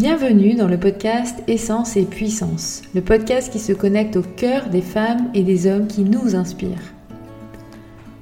[0.00, 4.80] Bienvenue dans le podcast Essence et Puissance, le podcast qui se connecte au cœur des
[4.80, 6.94] femmes et des hommes qui nous inspirent.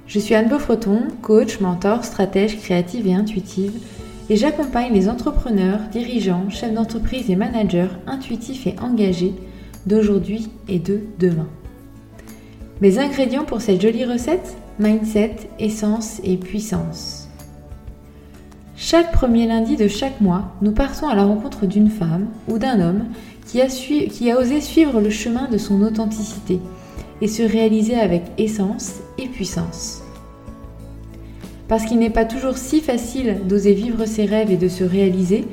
[0.09, 3.80] Je suis Anne Beaufreton, coach, mentor, stratège créative et intuitive,
[4.28, 9.34] et j'accompagne les entrepreneurs, dirigeants, chefs d'entreprise et managers intuitifs et engagés
[9.86, 11.46] d'aujourd'hui et de demain.
[12.80, 17.27] Mes ingrédients pour cette jolie recette Mindset, essence et puissance.
[18.80, 22.80] Chaque premier lundi de chaque mois, nous partons à la rencontre d'une femme ou d'un
[22.80, 23.06] homme
[23.45, 26.60] qui a, osé suivre le chemin de son authenticité
[27.20, 30.04] et se réaliser avec essence et puissance.
[31.66, 35.45] Parce qu'il n'est pas toujours si facile d'oser vivre ses rêves et de se réaliser,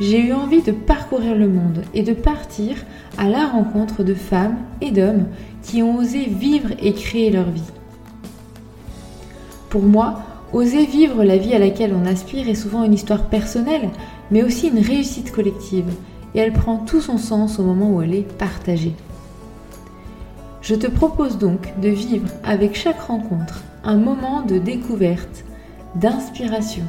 [0.00, 2.74] j'ai eu envie de parcourir le monde et de partir
[3.16, 5.26] à la rencontre de femmes et d'hommes
[5.62, 7.62] qui ont osé vivre et créer leur vie.
[9.70, 13.88] Pour moi, Oser vivre la vie à laquelle on aspire est souvent une histoire personnelle,
[14.30, 15.90] mais aussi une réussite collective,
[16.34, 18.94] et elle prend tout son sens au moment où elle est partagée.
[20.60, 25.44] Je te propose donc de vivre avec chaque rencontre un moment de découverte,
[25.94, 26.84] d'inspiration,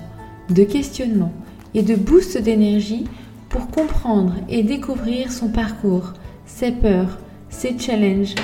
[0.49, 1.31] de questionnement
[1.73, 3.05] et de boost d'énergie
[3.47, 6.13] pour comprendre et découvrir son parcours,
[6.45, 7.17] ses peurs,
[7.49, 8.35] ses challenges,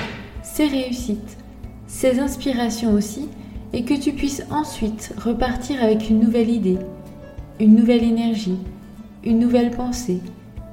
[0.43, 1.37] ses réussites,
[1.87, 3.27] ses inspirations aussi
[3.73, 6.77] et que tu puisses ensuite repartir avec une nouvelle idée,
[7.59, 8.57] une nouvelle énergie,
[9.23, 10.21] une nouvelle pensée,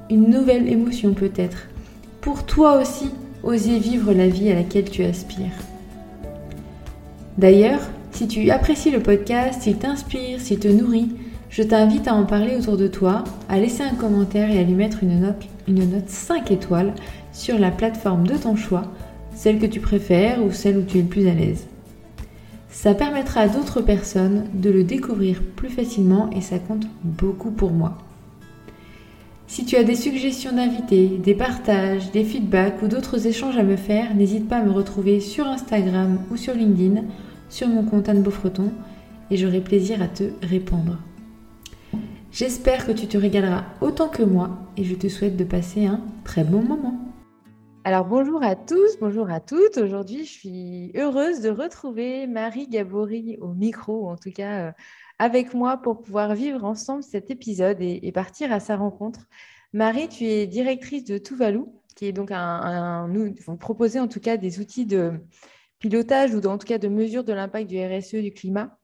[0.09, 1.67] une nouvelle émotion peut-être,
[2.21, 3.11] pour toi aussi
[3.43, 5.51] oser vivre la vie à laquelle tu aspires.
[7.37, 7.81] D'ailleurs,
[8.11, 11.09] si tu apprécies le podcast, s'il t'inspire, s'il te nourrit,
[11.49, 14.73] je t'invite à en parler autour de toi, à laisser un commentaire et à lui
[14.73, 16.93] mettre une note, une note 5 étoiles
[17.31, 18.91] sur la plateforme de ton choix,
[19.35, 21.67] celle que tu préfères ou celle où tu es le plus à l'aise.
[22.77, 27.71] Ça permettra à d'autres personnes de le découvrir plus facilement et ça compte beaucoup pour
[27.71, 27.97] moi.
[29.47, 33.77] Si tu as des suggestions d'invités, des partages, des feedbacks ou d'autres échanges à me
[33.77, 37.01] faire, n'hésite pas à me retrouver sur Instagram ou sur LinkedIn,
[37.49, 38.69] sur mon compte Anne Beaufreton,
[39.31, 40.99] et j'aurai plaisir à te répondre.
[42.31, 45.99] J'espère que tu te régaleras autant que moi et je te souhaite de passer un
[46.23, 47.06] très bon moment.
[47.87, 49.77] Alors bonjour à tous, bonjour à toutes.
[49.77, 54.71] Aujourd'hui, je suis heureuse de retrouver Marie Gabory au micro, en tout cas euh,
[55.19, 59.21] avec moi pour pouvoir vivre ensemble cet épisode et, partir à sa rencontre.
[59.71, 61.61] Marie, tu es directrice de Tuvalu,
[61.95, 65.13] qui est donc un, nous vous proposez en tout cas des outils de
[65.79, 68.77] pilotage ou en tout cas de mesure de l'impact du RSE du climat.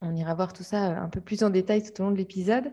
[0.00, 2.16] On ira voir tout ça euh, un peu plus en détail tout au long de
[2.16, 2.72] l'épisode.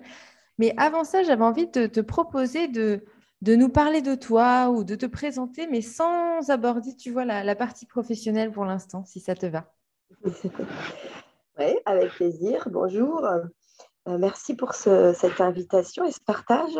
[0.57, 3.03] Mais avant ça, j'avais envie de te proposer de
[3.43, 7.55] de nous parler de toi ou de te présenter, mais sans aborder, tu vois, la,
[7.55, 9.69] partie professionnelle pour l'instant, si ça te va.
[10.23, 12.69] oui, avec plaisir.
[12.71, 13.25] Bonjour.
[13.25, 16.79] Euh, merci pour cette invitation et ce partage.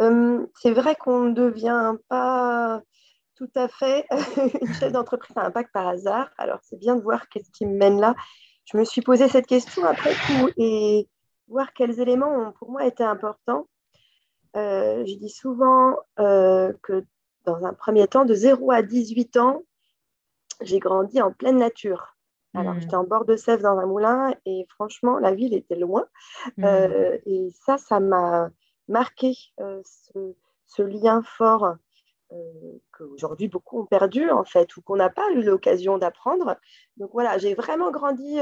[0.00, 2.80] Euh, c'est vrai qu'on ne devient pas
[3.34, 4.06] tout à fait
[4.62, 6.30] une chef d'entreprise à impact par hasard.
[6.38, 8.14] Alors, c'est bien de voir qu'est-ce qui me mène là.
[8.64, 11.10] Je me suis posé cette question après tout et
[11.46, 13.66] voir quels éléments ont pour moi été importants
[14.56, 17.04] euh, je dis souvent euh, que
[17.44, 19.62] dans un premier temps, de 0 à 18 ans,
[20.60, 22.16] j'ai grandi en pleine nature.
[22.54, 22.80] Alors, hmm.
[22.80, 26.06] j'étais en bord de Sèvres dans un moulin et franchement, la ville était loin.
[26.56, 26.64] Hmm.
[26.64, 28.50] Euh, et ça, ça m'a
[28.88, 31.76] marqué ce, lien fort
[32.92, 36.56] qu'aujourd'hui beaucoup ont perdu en fait ou qu'on n'a pas eu l'occasion d'apprendre.
[36.96, 38.40] Donc voilà, j'ai vraiment grandi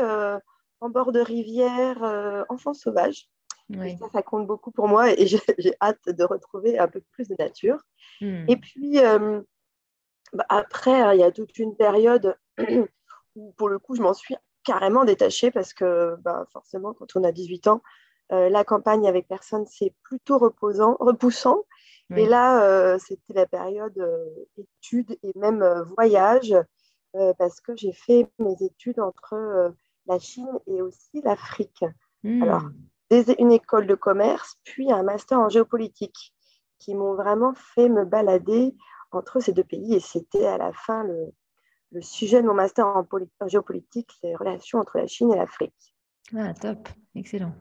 [0.81, 3.29] en bord de rivière, enfant sauvage.
[3.75, 7.37] Ça, ça compte beaucoup pour moi et j'ai hâte de retrouver un peu plus de
[7.39, 7.79] nature.
[8.21, 8.45] Hmm.
[8.49, 9.43] Et puis, euh,
[10.33, 12.37] bah, après, hein, il y a toute une période
[13.37, 17.25] où, pour le coup, je m'en suis carrément détachée parce que bah, forcément, quand on
[17.25, 17.83] a 18 ans,
[18.33, 21.65] euh, la campagne avec personne, c'est plutôt reposant, repoussant.
[22.17, 24.03] Et là, euh, c'était la période
[24.57, 25.63] études et même
[25.95, 26.57] voyage
[27.13, 29.75] parce que j'ai fait mes études entre
[30.07, 31.85] la Chine et aussi l'Afrique.
[32.25, 32.43] Hmm.
[32.43, 32.63] Alors,
[33.11, 36.35] une école de commerce, puis un master en géopolitique,
[36.79, 38.75] qui m'ont vraiment fait me balader
[39.11, 39.95] entre ces deux pays.
[39.95, 41.33] Et c'était à la fin le,
[42.03, 43.05] sujet de mon master en,
[43.47, 45.95] géopolitique, les relations entre la Chine et l'Afrique.
[46.37, 47.53] Ah, top, excellent.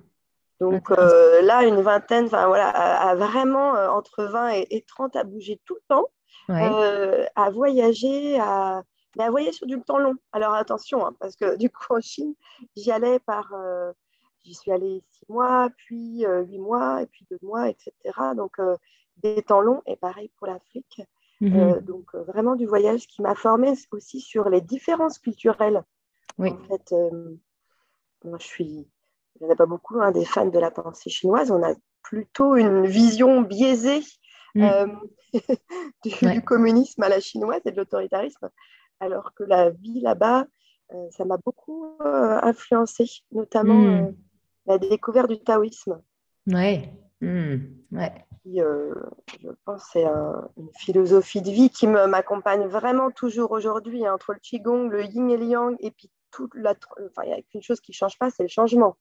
[0.59, 5.23] Donc euh, là, une vingtaine, enfin voilà, à, vraiment euh, entre 20 et, 30 à
[5.23, 6.07] bouger tout le temps,
[6.49, 8.81] euh, à voyager, à,
[9.15, 10.15] mais à voyager sur du temps long.
[10.31, 12.33] Alors attention, hein, parce que du coup en Chine,
[12.75, 13.53] j'y allais par
[14.47, 17.91] J'y suis allée six mois, puis euh, huit mois, et puis deux mois, etc.
[18.33, 18.77] Donc, euh,
[19.17, 21.01] des temps longs, et pareil pour l'Afrique.
[21.41, 21.59] Mhm.
[21.59, 25.83] Euh, donc, vraiment du voyage qui m'a formée aussi sur les différences culturelles.
[26.37, 26.51] Oui.
[26.51, 26.95] En fait,
[28.23, 28.87] moi, je suis,
[29.35, 31.51] il n'y en a pas beaucoup, hein, des fans de la pensée chinoise.
[31.51, 34.01] On a plutôt une vision biaisée
[34.55, 34.85] mm.
[36.05, 38.49] du, communisme à la chinoise et de l'autoritarisme,
[39.01, 40.47] alors que la vie là-bas,
[41.09, 44.15] ça m'a beaucoup influencé, notamment mm.
[44.67, 46.01] La découverte du taoïsme.
[46.45, 46.93] Ouais.
[47.21, 47.55] Mm.
[47.93, 48.25] ouais.
[48.45, 54.33] je pense que c'est une philosophie de vie qui m'accompagne vraiment toujours aujourd'hui, hein, entre
[54.33, 56.75] le Qigong, le Yin et le Yang, et puis toute la.
[57.09, 58.97] Enfin, il n'y a qu'une chose qui ne change pas, c'est le changement.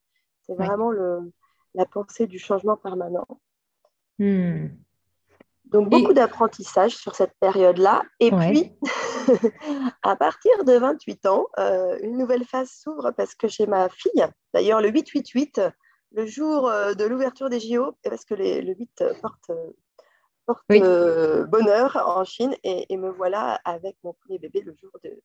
[0.46, 1.32] C'est vraiment le,
[1.74, 3.26] la pensée du changement permanent.
[4.18, 4.68] Hmm.
[5.66, 8.02] Donc, beaucoup d'apprentissage sur cette période-là.
[8.20, 8.72] Et puis,
[10.02, 14.26] à partir de 28 ans, euh, une nouvelle phase s'ouvre parce que j'ai ma fille,
[14.54, 15.60] d'ailleurs le 888,
[16.12, 19.50] le jour euh, de l'ouverture des JO, parce que le 8 porte
[20.46, 25.20] porte euh, bonheur en Chine et, me voilà avec mon premier bébé le jour de.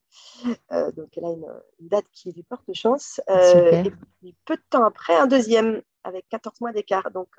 [0.71, 1.48] Euh, donc, elle a une,
[1.80, 3.21] date qui lui porte chance.
[3.30, 3.83] Euh,
[4.24, 7.12] et peu de temps après, un deuxième avec 14 mois d'écart.
[7.12, 7.30] Donc,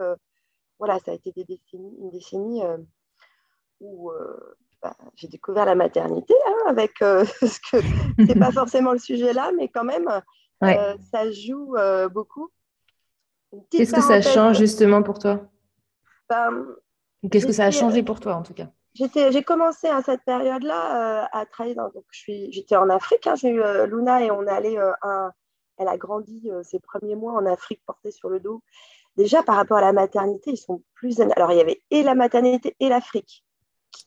[0.79, 2.63] voilà, ça a été des décennies, une décennie
[3.81, 4.11] où
[4.83, 7.85] bah, j'ai découvert la maternité hein, avec ce que
[8.27, 10.09] c'est pas forcément le sujet là, mais quand même,
[10.61, 11.75] ça joue
[12.13, 12.51] beaucoup.
[13.71, 15.41] Qu'est-ce que ça change justement pour toi?
[16.29, 16.67] Ben,
[17.31, 18.69] Qu'est-ce que ça a changé pour toi en tout cas?
[18.95, 21.75] J'ai commencé à cette période-là euh, à travailler.
[21.75, 23.27] Dans, donc, j'étais en Afrique.
[23.27, 24.77] Hein, j'ai eu euh, Luna et on allé.
[24.77, 25.29] Euh,
[25.79, 28.63] elle a grandi ses premiers mois en Afrique portée sur le dos.
[29.17, 31.21] Déjà par rapport à la maternité, ils sont plus.
[31.21, 33.45] Alors il y avait et la maternité et l'Afrique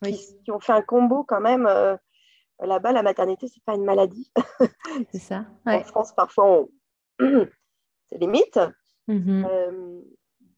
[0.03, 1.69] qui, ont fait un combo quand même.
[2.59, 4.31] Là-bas, la maternité, c'est pas une maladie.
[5.11, 5.45] C'est ça.
[5.65, 6.65] En France, parfois,
[7.19, 8.59] c'est limite.
[9.07, 9.45] Mm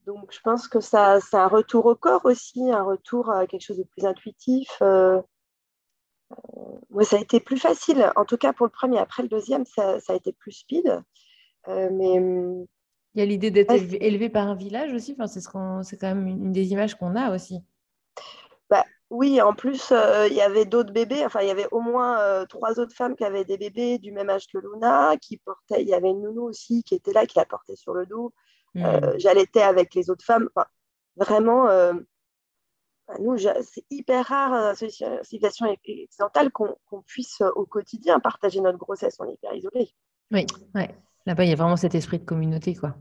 [0.07, 3.62] donc, je pense que ça, c'est un retour au corps aussi, un retour à quelque
[3.62, 4.69] chose de plus intuitif.
[4.81, 5.21] Euh,
[6.31, 9.00] euh, ça a été plus facile, en tout cas pour le premier.
[9.00, 10.88] Après le deuxième, ça, a été plus speed.
[11.68, 12.15] Euh, mais
[13.13, 15.12] il y a l'idée d'être élevé, par un village aussi.
[15.12, 17.59] Enfin, c'est, ce quand même une des images qu'on a aussi.
[18.69, 19.94] Bah, oui, en plus,
[20.30, 21.25] il y avait d'autres bébés.
[21.25, 24.30] Enfin, il y avait au moins trois autres femmes qui avaient des bébés du même
[24.30, 25.81] âge que Luna, qui portaient.
[25.81, 28.33] Il y avait une nounou aussi qui était là, qui la portait sur le dos.
[28.75, 28.81] Euh,
[29.15, 29.19] mm.
[29.19, 30.50] J'allaitais avec les autres femmes.
[31.15, 31.94] vraiment, euh,
[33.19, 34.75] nous, c'est hyper rare dans la
[35.24, 39.18] civilisation occidentale qu'on puisse au quotidien partager notre grossesse.
[39.19, 39.92] On est hyper isolés.
[40.31, 40.45] Oui,
[40.75, 40.89] ouais.
[41.25, 42.75] là-bas, il y a vraiment cet esprit de communauté.
[42.75, 42.95] quoi.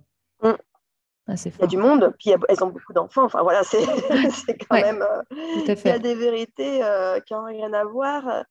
[1.28, 3.24] Ah, il y a du monde, puis elles ont beaucoup d'enfants.
[3.24, 3.84] Enfin voilà, c'est
[4.68, 5.02] quand même.
[5.02, 6.80] Euh, il y a des vérités
[7.26, 8.44] qui n'ont rien à voir.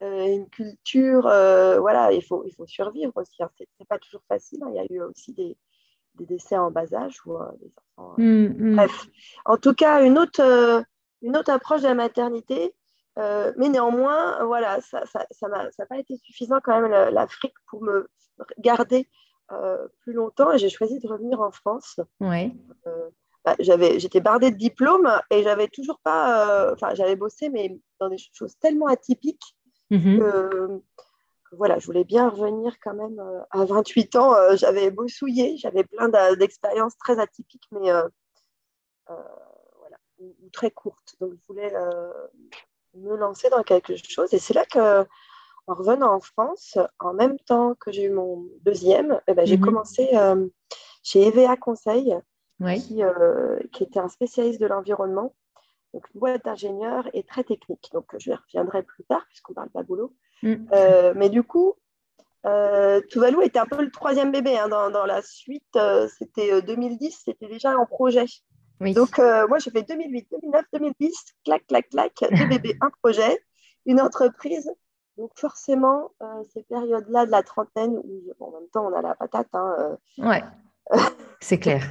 [0.00, 3.42] une culture, voilà, il faut, il faut survivre aussi.
[3.42, 3.50] Hein.
[3.56, 4.62] C'est pas toujours facile.
[4.62, 4.70] Hein.
[4.70, 5.56] Il y a eu aussi des,
[6.14, 8.14] des décès en bas âge ou euh, des enfants.
[8.18, 8.76] Euh, mm, mm.
[8.76, 9.06] Bref,
[9.44, 10.82] en tout cas, une autre, euh,
[11.22, 12.74] une autre approche de la maternité.
[13.16, 18.08] mais néanmoins, voilà, ça n'a ça, ça pas été suffisant quand même l'Afrique pour me
[18.58, 19.08] garder
[20.00, 22.00] plus longtemps et j'ai choisi de revenir en France.
[22.20, 22.52] Ouais.
[23.44, 28.18] Bah, j'étais bardée de diplômes et j'avais toujours pas, enfin, j'avais bossé, mais dans des
[28.34, 29.56] choses tellement atypiques
[29.90, 30.18] mm-hmm.
[30.18, 30.82] que
[31.52, 34.34] voilà, je voulais bien revenir quand même euh, à 28 ans.
[34.34, 38.06] Euh, j'avais bossouillé, j'avais plein d'expériences très atypiques, mais euh,
[39.78, 41.16] voilà, ou, très courtes.
[41.20, 41.72] Donc, je voulais
[42.94, 44.32] me lancer dans quelque chose.
[44.32, 45.04] Et c'est là que,
[45.66, 49.56] en revenant en France, en même temps que j'ai eu mon deuxième, eh ben, j'ai
[49.56, 49.64] mhm.
[49.64, 50.10] commencé
[51.02, 52.14] chez EVA Conseil,
[52.76, 53.02] qui,
[53.72, 55.34] qui, était un spécialiste de l'environnement.
[55.92, 57.90] Donc, une boîte d'ingénieurs et très technique.
[57.92, 60.14] Donc, je reviendrai plus tard, puisqu'on parle pas boulot.
[60.42, 60.54] Mm.
[60.72, 61.74] Euh, mais du coup,
[62.46, 64.56] euh, Tuvalu était un peu le troisième bébé.
[64.56, 68.26] Hein, dans, la suite, euh, c'était 2010, c'était déjà en projet.
[68.80, 71.14] Donc, moi, j'ai fait 2008, 2009, 2010,
[71.44, 73.44] clac, clac, clac, deux bébés, un projet,
[73.84, 74.70] une entreprise.
[75.16, 76.12] Donc, forcément,
[76.52, 79.48] ces périodes-là de la trentaine, où en même temps, on a la patate.
[79.52, 80.42] Hein, ouais,
[81.40, 81.82] c'est clair.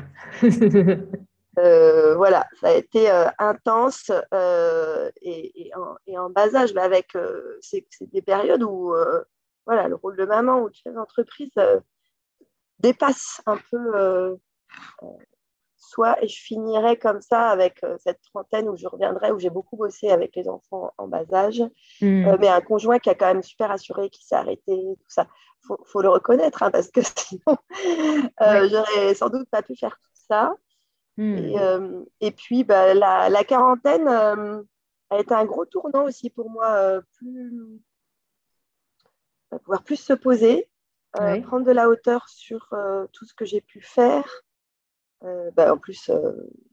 [1.60, 5.72] Euh, voilà, ça a été euh, intense euh, et,
[6.16, 7.18] en, bas âge, mais avec
[7.62, 8.94] c'est des périodes où
[9.66, 11.52] voilà, le rôle de maman ou de chef d'entreprise
[12.80, 14.38] dépasse un peu
[15.90, 19.76] soit et je finirai comme ça avec cette trentaine où je reviendrai, où j'ai beaucoup
[19.76, 21.64] bossé avec les enfants en bas âge,
[22.02, 22.36] hmm.
[22.40, 25.28] mais un conjoint qui a quand même super assuré, qui s'est arrêté, tout ça.
[25.64, 27.58] Il faut, le reconnaître, hein, parce que sinon,
[28.40, 30.56] j'aurais sans doute pas pu faire tout ça.
[31.20, 31.36] Hmm.
[31.38, 34.64] Euh, et, puis, bah, la, quarantaine euh,
[35.10, 37.82] a été un gros tournant aussi pour moi, euh, plus,
[39.66, 40.70] pouvoir plus se poser,
[41.12, 42.74] prendre de la hauteur sur
[43.12, 44.24] tout ce que j'ai pu faire.
[45.22, 46.10] Bah, en plus,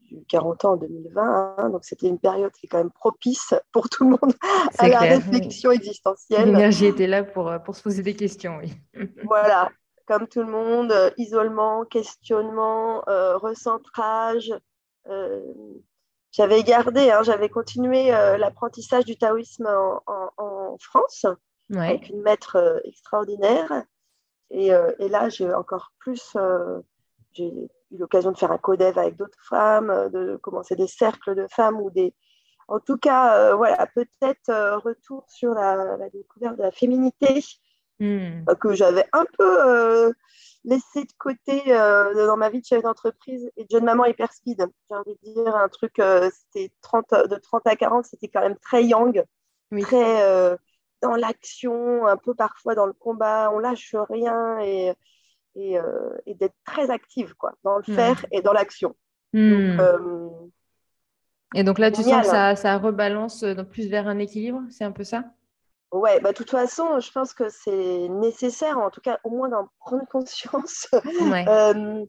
[0.09, 2.91] j'ai eu 40 ans en 2020, hein, donc c'était une période qui est quand même
[2.91, 4.33] propice pour tout le monde
[4.77, 6.45] à la réflexion existentielle.
[6.45, 8.73] L'énergie était là pour, pour se poser des questions, oui.
[9.25, 9.69] voilà,
[10.05, 14.53] comme tout le monde, euh, isolement, questionnement, euh, recentrage,
[16.31, 21.25] j'avais gardé, hein, j'avais continué l'apprentissage du taoïsme en, France
[21.73, 23.83] avec une maître extraordinaire.
[24.51, 26.35] Et, et là, j'ai encore plus,
[27.31, 31.47] j'ai eu l'occasion de faire un codev avec d'autres femmes, de commencer des cercles de
[31.49, 32.13] femmes ou des,
[32.67, 37.43] en tout cas, voilà, peut-être retour sur la, découverte de la féminité
[37.99, 38.45] hmm.
[38.59, 40.13] que j'avais un peu
[40.65, 44.65] laissé de côté dans ma vie de chef d'entreprise et de jeune maman hyper speed.
[44.89, 48.57] J'ai envie de dire un truc, c'était 30, de 30 à 40, c'était quand même
[48.57, 49.23] très young,
[49.81, 50.57] très
[51.01, 54.93] dans l'action, un peu parfois dans le combat, on lâche rien et,
[55.57, 58.95] et, d'être très active quoi, dans le faire et dans l'action.
[59.33, 59.77] Hmm.
[61.55, 64.91] Et donc là, tu sens que ça, ça rebalance plus vers un équilibre, c'est un
[64.91, 65.23] peu ça?
[65.91, 69.49] Ouais, bah, de toute façon, je pense que c'est nécessaire, en tout cas, au moins
[69.49, 70.87] d'en prendre conscience.
[70.93, 72.05] Euh,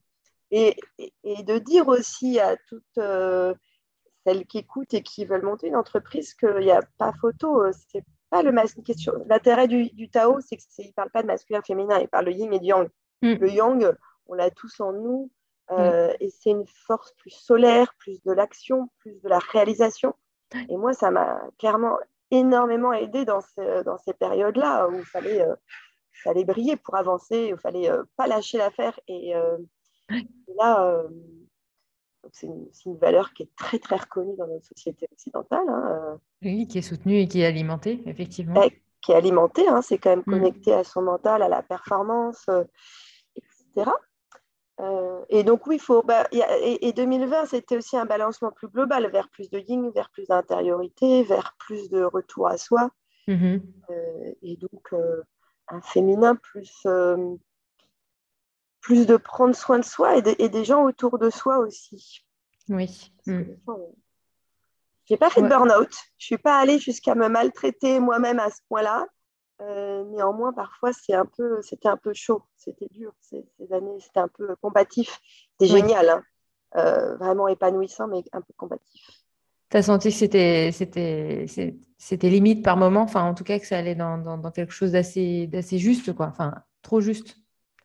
[0.51, 0.77] et,
[1.25, 3.55] et, de dire aussi à toutes euh,
[4.27, 7.63] celles qui écoutent et qui veulent monter une entreprise qu'il n'y a pas photo.
[7.63, 9.13] Euh, c'est pas le question.
[9.27, 12.33] L'intérêt du, du, Tao, c'est qu'il ne parle pas de masculin féminin, il parle de
[12.33, 12.89] yin et de yang.
[13.23, 13.35] Mm.
[13.35, 13.97] Le yang,
[14.27, 15.31] on l'a tous en nous.
[15.71, 16.15] Mm.
[16.21, 20.15] Et c'est une force plus solaire, plus de l'action, plus de la réalisation.
[20.71, 21.99] Et moi, ça m'a clairement
[22.31, 23.41] énormément aidé dans,
[23.85, 25.55] dans ces périodes-là où il fallait, euh,
[26.13, 28.99] fallait briller pour avancer, il fallait euh, pas lâcher l'affaire.
[29.09, 29.57] Et, euh,
[30.57, 31.03] là,
[32.33, 35.69] c'est une, une, valeur qui est très, très reconnue dans notre société occidentale.
[35.69, 38.61] Hein, oui, qui est soutenue et qui est alimentée, effectivement.
[39.03, 40.33] qui est alimentée, hein, c'est quand même mm.
[40.33, 42.47] connecté à son mental, à la performance,
[43.79, 43.91] etc.
[44.81, 46.03] Euh, et donc, oui, il faut.
[46.03, 50.29] Bah, et, 2020, c'était aussi un balancement plus global vers plus de yin, vers plus
[50.29, 52.91] d'intériorité, vers plus de retour à soi.
[53.27, 53.61] Mm-hmm.
[53.91, 55.23] Euh, et donc, euh,
[55.69, 56.87] un féminin plus,
[58.81, 62.25] plus de prendre soin de soi et, des gens autour de soi aussi.
[62.69, 63.13] Oui.
[63.27, 63.43] Mm.
[65.05, 65.91] Je n'ai pas fait de burn-out.
[66.19, 69.07] Je ne suis pas allée jusqu'à me maltraiter moi-même à ce point-là.
[69.61, 74.21] Euh, néanmoins, parfois, c'est un peu, c'était un peu chaud, c'était dur ces, années, c'était
[74.21, 75.21] un peu combatif.
[75.53, 76.23] C'était génial, hein.
[76.77, 79.03] euh, vraiment épanouissant, mais un peu combatif.
[79.71, 81.47] Tu as senti que c'était, c'était,
[81.99, 84.93] c'était limite par moment, enfin, en tout cas, que ça allait dans, dans, quelque chose
[84.93, 87.37] d'assez, d'assez juste, quoi, enfin, trop juste.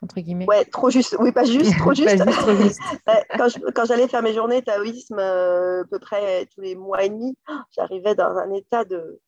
[0.02, 0.46] Entre guillemets.
[0.46, 1.16] Ouais, trop juste.
[1.18, 2.14] Oui, pas juste, trop juste.
[3.38, 7.10] quand, quand j'allais faire mes journées taoïsme, euh, à peu près tous les mois et
[7.10, 7.38] demi,
[7.72, 9.22] j'arrivais dans un état de,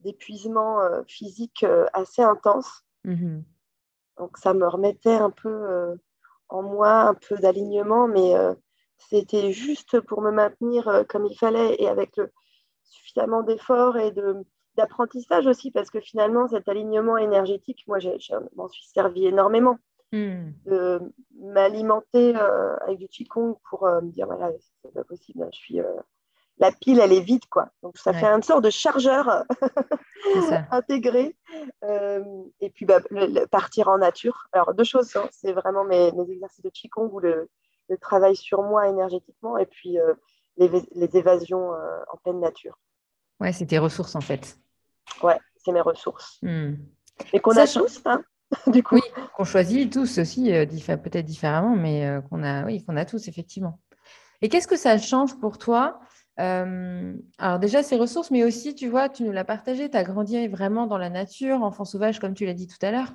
[0.00, 2.84] d'épuisement euh, physique euh, assez intense.
[3.04, 3.44] Mhm.
[4.18, 5.94] Donc ça me remettait un peu euh,
[6.48, 8.32] en moi, un peu d'alignement, mais
[8.96, 12.32] c'était juste pour me maintenir comme il fallait et avec le,
[12.84, 14.36] suffisamment d'efforts et de,
[14.74, 18.08] d'apprentissage aussi, parce que finalement, cet alignement énergétique, moi, je,
[18.56, 19.78] m'en suis servi énormément.
[20.10, 20.54] Mhm.
[20.64, 21.00] De
[21.38, 24.50] m'alimenter avec du Qigong pour me dire, voilà,
[24.82, 25.80] c'est pas possible, je suis
[26.60, 27.68] la pile, elle est vide, quoi.
[27.82, 29.44] Donc, ça fait une sorte de chargeur
[30.70, 31.36] intégré.
[31.84, 32.24] Euh,
[32.60, 33.00] et puis, bah,
[33.50, 34.48] partir en nature.
[34.52, 35.28] Alors, deux choses, hein.
[35.30, 37.48] c'est vraiment mes, exercices de Qigong ou le,
[38.00, 40.12] travail sur moi énergétiquement et puis euh,
[40.58, 42.78] les, évasions euh, en pleine nature.
[43.40, 44.58] Ouais, c'est tes ressources, en fait.
[45.22, 46.38] Ouais, c'est mes ressources.
[46.42, 46.74] Hmm.
[47.32, 48.22] Et qu'on a tous, hein,
[48.66, 48.96] du coup.
[48.96, 49.02] Oui,
[49.34, 53.80] qu'on choisit tous aussi, peut-être différemment, mais qu'on a, oui, qu'on a tous, effectivement.
[54.42, 56.00] Et qu'est-ce que ça change pour toi
[56.40, 60.04] euh, alors déjà, ces ressources, mais aussi, tu vois, tu nous l'as partagé, tu as
[60.04, 63.12] grandi vraiment dans la nature, enfant sauvage, comme tu l'as dit tout à l'heure.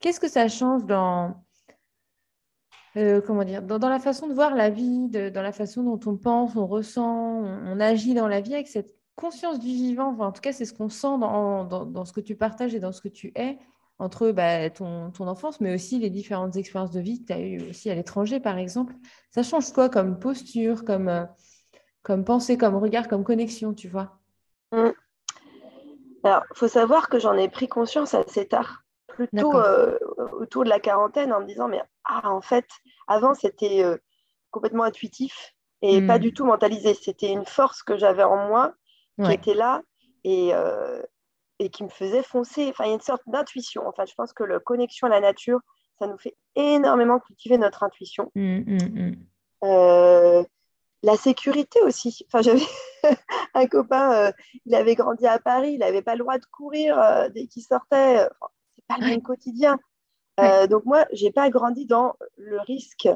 [0.00, 1.42] Qu'est-ce que ça change dans,
[2.96, 6.16] euh, comment dire, dans, la façon de voir la vie, dans la façon dont on
[6.16, 10.16] pense, on ressent, on, agit dans la vie avec cette conscience du vivant?
[10.18, 12.92] en tout cas, c'est ce qu'on sent dans, dans, ce que tu partages et dans
[12.92, 13.58] ce que tu es
[13.98, 17.40] entre bah, ton, ton, enfance, mais aussi les différentes expériences de vie que tu as
[17.40, 18.94] eues aussi à l'étranger, par exemple.
[19.30, 21.08] Ça change quoi comme posture, comme...
[21.08, 21.24] Euh,
[22.02, 24.18] comme pensée, comme regard, comme connexion, tu vois
[24.72, 24.90] mm.
[26.24, 29.96] Alors, il faut savoir que j'en ai pris conscience assez tard, plutôt euh,
[30.32, 32.66] autour de la quarantaine, en me disant, mais ah, en fait,
[33.06, 33.96] avant, c'était euh,
[34.50, 36.22] complètement intuitif et pas mm.
[36.22, 36.94] du tout mentalisé.
[36.94, 38.74] C'était une force que j'avais en moi
[39.24, 39.82] qui était là
[40.22, 41.02] et, euh,
[41.58, 42.68] et qui me faisait foncer.
[42.70, 43.86] Enfin, il y a une sorte d'intuition.
[43.86, 45.60] En fait, je pense que la connexion à la nature,
[45.98, 48.30] ça nous fait énormément cultiver notre intuition.
[48.34, 49.12] Mm,
[51.02, 52.24] la sécurité aussi.
[52.26, 52.62] Enfin, j'avais
[53.54, 54.32] un copain, euh,
[54.66, 57.62] il avait grandi à Paris, il n'avait pas le droit de courir euh, dès qu'il
[57.62, 58.26] sortait.
[58.40, 59.78] Enfin, c'est pas le même quotidien.
[60.40, 63.08] Euh, donc moi, j'ai pas grandi dans le risque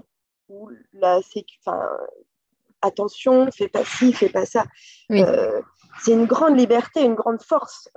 [0.49, 1.59] ou la sécurité.
[1.65, 1.89] Enfin,
[2.83, 4.65] attention, fais pas ci, fais pas ça.
[5.09, 7.89] c'est une grande liberté, une grande force.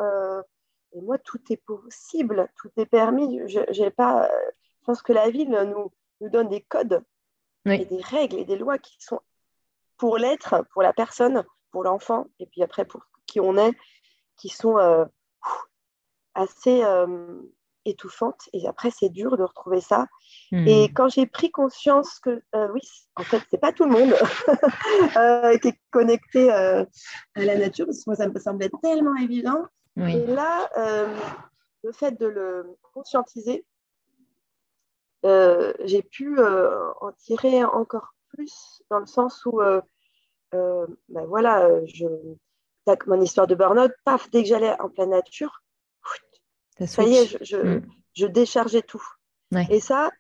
[0.94, 3.42] et moi, tout est possible, tout est permis.
[3.48, 4.30] Je, j'ai pas,
[4.62, 7.04] je pense que la ville nous, nous donne des codes
[7.66, 9.22] et des règles et des lois qui sont
[9.98, 13.74] pour l'être, pour la personne, pour l'enfant, et puis après pour qui on est,
[14.38, 14.78] qui sont
[16.34, 16.84] assez
[17.86, 18.50] étouffante.
[18.54, 20.08] Et après, c'est dur de retrouver ça.
[20.52, 20.68] Hmm.
[20.68, 22.82] Et quand j'ai pris conscience que, euh, oui,
[23.16, 24.14] en fait, c'est pas tout le monde
[25.18, 26.84] euh, qui est connecté euh,
[27.36, 29.66] à la nature, parce que moi, ça me semblait tellement évident.
[29.98, 30.70] Et là,
[31.84, 33.66] le fait de le conscientiser,
[35.24, 39.62] j'ai pu en tirer encore plus dans le sens où,
[40.52, 42.06] ben voilà, je,
[43.08, 45.64] mon histoire de burn-out, paf, dès que j'allais en pleine nature,
[46.86, 47.88] ça y est, je, mm.
[48.14, 49.04] je, déchargeais tout.
[49.70, 50.12] Et ça,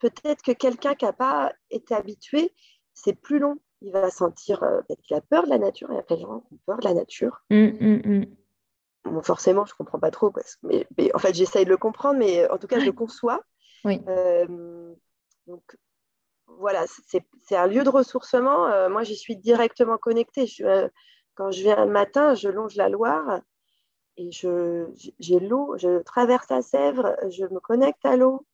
[0.00, 2.52] peut-être que quelqu'un qui n'a pas été habitué,
[2.94, 3.58] c'est plus long.
[3.82, 5.88] Il va sentir euh, peut-être qu'il a peur de la nature.
[5.90, 7.42] Il y a plein de gens qui ont peur de la nature.
[7.48, 8.26] Mm, mm,
[9.04, 10.30] bon, forcément, je ne comprends pas trop.
[10.30, 12.92] Parce que, mais, en fait, j'essaye de le comprendre, mais en tout cas, je le
[12.92, 13.40] conçois.
[13.84, 14.02] Oui.
[14.08, 14.92] Euh,
[15.46, 15.76] donc,
[16.58, 18.66] voilà, c'est un lieu de ressourcement.
[18.66, 20.46] Euh, moi, j'y suis directement connectée.
[21.34, 23.40] quand je viens le matin, je longe la Loire
[24.16, 28.46] et j'ai l'eau, je traverse la Sèvre, je me connecte à l'eau,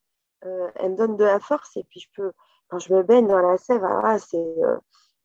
[0.44, 2.32] euh, elle me donne de la force et puis je peux,
[2.68, 4.76] quand je me baigne dans la Sèvre, ah, c'est, euh,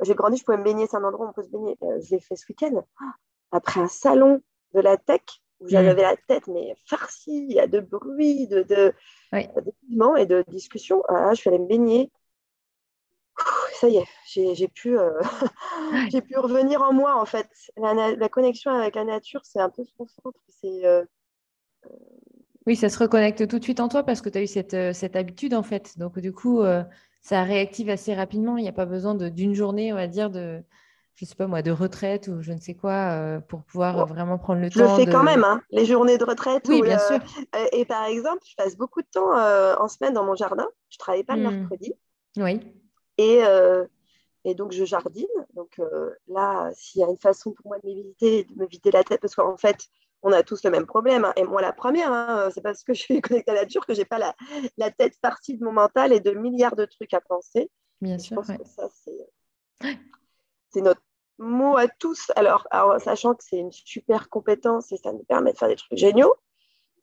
[0.01, 1.77] j'ai grandi, je pouvais me baigner, c'est un endroit où on peut se baigner.
[1.83, 2.83] Euh, je l'ai fait ce week-end.
[2.99, 3.13] Ah,
[3.51, 4.41] après un salon
[4.73, 5.21] de la tech
[5.59, 5.97] où j'avais mm.
[5.97, 8.93] la tête mais farcie, il y a de bruit, de, de,
[9.33, 11.03] et de discussions.
[11.07, 12.11] Ah, je suis allée me baigner
[13.81, 14.05] ça y est,
[14.55, 15.09] j'ai pu, euh,
[16.27, 17.49] pu revenir en moi en fait.
[17.77, 20.05] La, connexion avec la nature, c'est un peu ce qu'on
[20.47, 21.03] C'est, euh,
[21.85, 21.89] euh,
[22.67, 24.93] Oui, ça se reconnecte tout de suite en toi parce que tu as eu cette,
[24.93, 25.97] cette, habitude en fait.
[25.97, 26.61] Donc du coup,
[27.21, 28.57] ça réactive assez rapidement.
[28.57, 30.61] Il n'y a pas besoin d'une journée, on va dire, de,
[31.15, 34.61] je sais pas moi, de retraite ou je ne sais quoi, pour pouvoir vraiment prendre
[34.61, 34.75] le temps.
[34.75, 36.67] Je le fais quand même, hein, les journées de retraite.
[36.69, 37.17] Oui, bien sûr.
[37.71, 39.33] et par exemple, je passe beaucoup de temps
[39.81, 40.67] en semaine dans mon jardin.
[40.89, 41.57] Je ne travaille pas le mmh.
[41.57, 41.93] mercredi.
[42.37, 42.61] Oui.
[43.21, 43.85] Et, euh,
[44.45, 45.27] et donc, je jardine.
[45.53, 48.89] Donc euh, là, s'il y a une façon pour moi de m'éviter, de me vider
[48.91, 49.77] la tête, parce qu'en fait,
[50.23, 51.25] on a tous le même problème.
[51.25, 51.33] Hein.
[51.35, 53.93] Et moi, la première, hein, c'est parce que je suis connectée à la nature que
[53.93, 54.35] je n'ai pas la,
[54.77, 57.69] la, tête partie de mon mental et de milliards de trucs à penser.
[58.01, 58.41] Bien sûr.
[58.41, 58.89] Je pense que ça,
[60.69, 61.01] c'est notre
[61.37, 62.31] mot à tous.
[62.35, 62.67] Alors,
[62.99, 66.33] sachant que c'est une super compétence et ça nous permet de faire des trucs géniaux.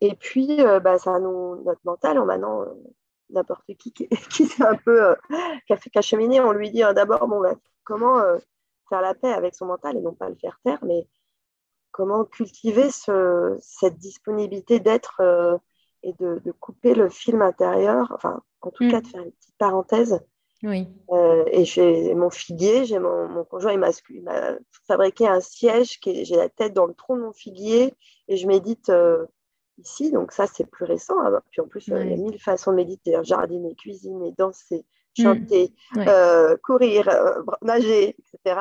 [0.01, 2.65] Et puis, euh, bah, ça nous, notre mental, maintenant,
[3.29, 5.15] n'importe qui qui, qui s'est un peu euh,
[5.67, 8.37] qui a fait cheminer, on lui dit hein, d'abord bon, bah, comment euh,
[8.89, 11.07] faire la paix avec son mental et non pas le faire taire, mais
[11.91, 15.57] comment cultiver ce, cette disponibilité d'être euh,
[16.03, 18.91] et de, de, couper le film intérieur, enfin en tout mm.
[18.91, 20.19] cas de faire une petite parenthèse.
[20.61, 20.89] Oui.
[21.53, 23.91] et j'ai mon figuier, j'ai mon, mon, conjoint, il m'a
[24.85, 27.93] fabriqué un siège, j'ai la tête dans le tronc de mon figuier
[28.27, 28.91] et je médite
[29.79, 30.11] ici.
[30.11, 31.19] Donc ça, c'est plus récent.
[31.19, 31.41] Hein.
[31.51, 33.23] Puis en plus, il y a mille façons de méditer, hein.
[33.23, 34.85] jardiner, cuisiner, danser,
[35.17, 35.21] mmh.
[35.21, 38.59] chanter, euh, courir, euh, nager, etc.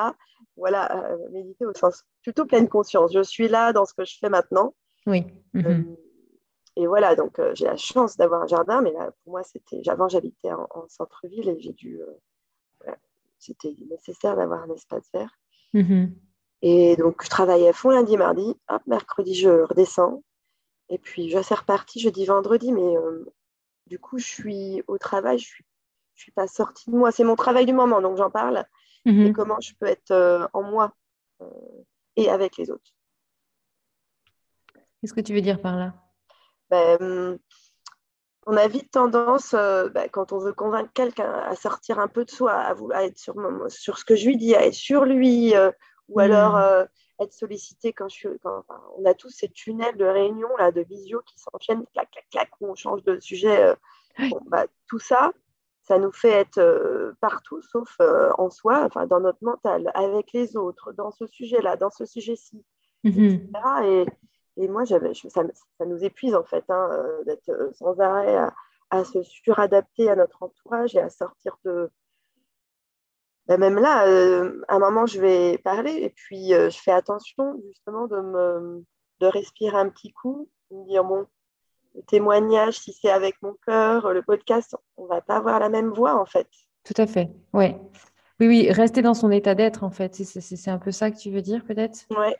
[0.57, 3.13] Voilà, euh, méditer au sens plutôt pleine conscience.
[3.13, 4.75] Je suis là dans ce que je fais maintenant.
[5.07, 5.25] Oui.
[5.55, 5.95] Mmh
[6.81, 9.81] et voilà, donc j'ai la chance d'avoir un jardin, mais là, pour moi, c'était.
[9.89, 12.01] Avant, j'habitais en, centre-ville et j'ai dû.
[13.41, 15.37] c'était nécessaire d'avoir un espace vert.
[15.75, 16.07] Mmh
[16.63, 18.57] et donc, je travaillais à fond lundi, mardi.
[18.69, 20.23] Hop, mercredi, je redescends.
[20.91, 23.25] Et puis, je suis repartie jeudi, vendredi, mais euh,
[23.87, 25.65] du coup, je suis au travail, je ne suis,
[26.15, 27.13] je suis pas sortie de moi.
[27.13, 28.65] C'est mon travail du moment, donc j'en parle.
[29.05, 29.27] Mhm.
[29.27, 30.93] Et comment je peux être euh, en moi
[31.43, 31.47] euh,
[32.17, 32.91] et avec les autres.
[35.01, 35.95] Qu'est-ce que tu veux dire par là?
[36.71, 37.39] Ben,
[38.47, 42.31] On a vite tendance, ben, quand on veut convaincre quelqu'un à sortir un peu de
[42.31, 43.35] soi, à, être sur,
[43.69, 45.55] sur, ce que je lui dis, à être sur lui,
[46.09, 46.89] ou alors mhm
[47.21, 48.29] être sollicité quand je suis.
[48.45, 52.51] on a tous ces tunnels de réunion, là, de visio qui s'enchaînent, clac, clac, clac,
[52.61, 53.65] où on change de sujet.
[53.65, 53.75] Euh,
[54.47, 55.33] bah, tout ça,
[55.83, 60.33] ça nous fait être euh, partout, sauf euh, en soi, enfin, dans notre mental, avec
[60.33, 62.65] les autres, dans ce sujet-là, dans ce sujet-ci,
[63.05, 63.21] etc.
[63.23, 63.85] Mhm.
[63.85, 64.07] Et,
[64.57, 66.91] et moi, ça, ça, nous épuise, en fait, hein,
[67.27, 68.55] d'être sans arrêt à,
[68.91, 71.91] à se suradapter à notre entourage et à sortir de,
[73.49, 76.93] bah, même là, euh, à un moment, je vais parler et puis euh, je fais
[76.93, 78.85] attention justement de, me,
[79.21, 81.27] de respirer un petit coup, de me dire, bon,
[81.95, 85.71] le témoignage, si c'est avec mon cœur, le podcast, on ne va pas avoir la
[85.71, 86.47] même voix en fait.
[86.85, 87.75] Tout à fait, oui.
[88.39, 91.31] Oui, oui, rester dans son état d'être en fait, c'est un peu ça que tu
[91.31, 92.07] veux dire peut-être?
[92.11, 92.35] Oui.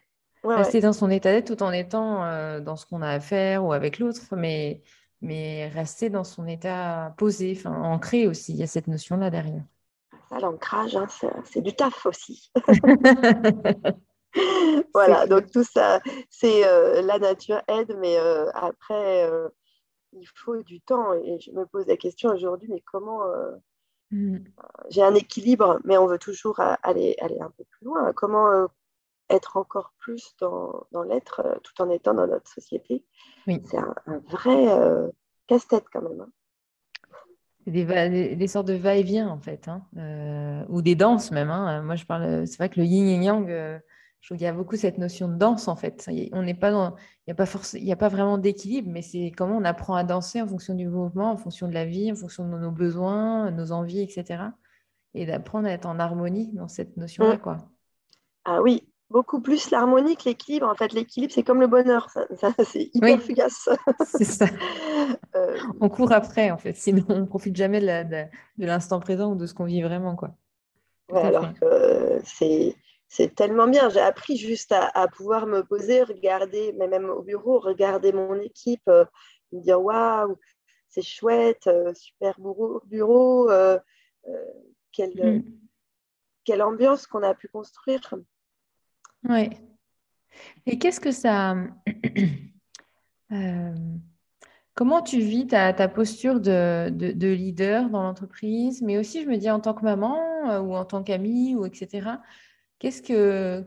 [0.45, 3.65] rester dans son état d'être tout en étant euh, dans ce qu'on a à faire
[3.65, 4.83] ou avec l'autre, mais,
[5.23, 8.53] mais rester dans son état posé, ancré aussi.
[8.53, 9.65] Il y a cette notion-là derrière
[10.31, 11.07] l'ancrage, hein,
[11.45, 12.51] c'est du taf aussi.
[14.95, 19.49] voilà, donc tout ça, c'est euh, la nature aide, mais euh, après, euh,
[20.13, 21.13] il faut du temps.
[21.15, 23.23] Et je me pose la question aujourd'hui, mais comment,
[24.11, 24.39] Mm.
[24.89, 28.13] J'ai un équilibre, mais on veut toujours aller, aller un peu plus loin.
[28.15, 28.69] Comment
[29.29, 33.05] être encore plus dans, dans l'être tout en étant dans notre société?
[33.47, 33.95] C'est un,
[34.31, 34.67] vrai
[35.47, 36.23] casse-tête quand même.
[36.23, 36.31] Hein.
[37.69, 39.83] Des, des, sortes de va-et-vient en fait, hein.
[40.69, 41.51] ou des danses même.
[41.51, 41.83] Hein.
[41.83, 42.47] Moi, je parle.
[42.47, 43.81] C'est vrai que le yin et yang
[44.21, 46.09] je trouve qu'il y a beaucoup cette notion de danse en fait.
[46.33, 49.33] On n'est pas dans, il n'y a pas y a pas vraiment d'équilibre, mais c'est
[49.37, 52.17] comment on apprend à danser en fonction du mouvement, en fonction de la vie, en
[52.17, 54.45] fonction de nos besoins, nos envies, etc.
[55.15, 57.41] Et d'apprendre à être en harmonie dans cette notion-là, mm.
[57.41, 57.59] quoi.
[58.45, 60.69] Ah oui, beaucoup plus l'harmonie que l'équilibre.
[60.69, 62.11] En fait, l'équilibre, c'est comme le bonheur.
[62.11, 63.69] Ça, c'est hyper fugace.
[64.07, 64.47] c'est ça.
[65.37, 66.75] Euh, on court après, en fait.
[66.75, 68.27] Sinon, on ne profite jamais de
[68.59, 70.31] l'instant présent ou de ce qu'on vit vraiment, quoi.
[71.11, 72.75] Ouais, alors que c'est
[73.07, 73.89] c'est tellement bien.
[73.89, 78.87] J'ai appris juste à, pouvoir me poser, regarder, mais même au bureau, regarder mon équipe,
[78.89, 79.05] euh,
[79.53, 80.37] me dire waouh,
[80.89, 83.49] c'est chouette, euh, super bureau, bureau
[84.93, 85.45] quelle, mm.
[86.45, 88.15] quelle, ambiance qu'on a pu construire.
[89.29, 89.51] Oui.
[90.67, 91.57] Et qu'est-ce que ça.
[94.75, 99.51] Comment tu vis ta, posture de, de, leader dans l'entreprise, mais aussi, je me dis,
[99.51, 100.17] en tant que maman
[100.61, 102.21] ou en tant qu'amie, ou etc.
[102.79, 103.65] Qu'est-ce que,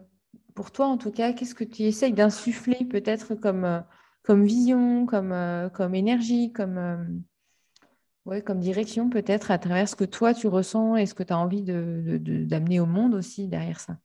[0.56, 3.82] pour toi en tout cas, qu'est-ce que tu essayes d'insuffler peut-être comme, euh,
[4.24, 7.04] comme vision, comme, euh, comme énergie, comme, euh,
[8.26, 11.34] ouais, comme direction peut-être à travers ce que toi tu ressens et ce que tu
[11.34, 13.98] as envie d'amener de, de, au monde aussi derrière ça?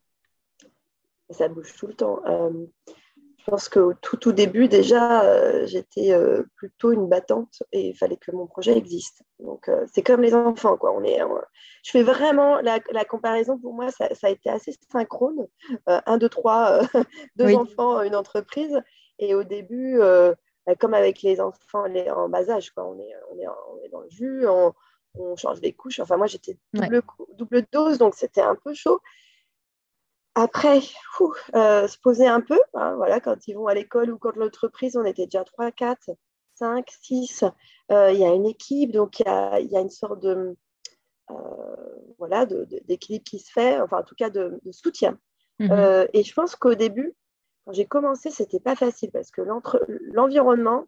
[1.30, 2.22] Ça bouge tout le temps.
[3.46, 7.96] Je pense qu'au tout, tout début, déjà, euh, j'étais euh, plutôt une battante et il
[7.96, 9.22] fallait que mon projet existe.
[9.38, 10.92] Donc, euh, c'est comme les enfants, quoi.
[10.92, 11.20] On est,
[11.84, 15.46] je fais vraiment la, comparaison, pour moi, ça, a été assez synchrone.
[15.86, 16.80] un, deux, trois,
[17.36, 18.82] deux enfants, une entreprise.
[19.20, 22.84] Et au début, bah, comme avec les enfants les, en bas âge, quoi.
[22.84, 24.72] On, est, on, est, on est dans le jus, on,
[25.14, 26.00] on change des couches.
[26.00, 27.02] Enfin, moi, j'étais double,
[27.36, 29.00] double dose, donc c'était un peu chaud.
[30.38, 30.80] Après,
[31.54, 34.94] euh, se poser un peu, hein, voilà, quand ils vont à l'école ou quand l'entreprise,
[34.94, 36.10] on était déjà 3, 4,
[36.56, 37.44] 5, 6.
[37.88, 40.54] Il y a une équipe, donc il y a, une sorte de,
[41.30, 41.34] euh,
[42.18, 45.18] voilà, d'équilibre qui se fait, enfin en tout cas de, soutien.
[45.58, 45.72] Mhm.
[45.72, 47.14] Euh, et je pense qu'au début,
[47.64, 49.40] quand j'ai commencé, c'était pas facile parce que
[50.12, 50.84] l'environnement,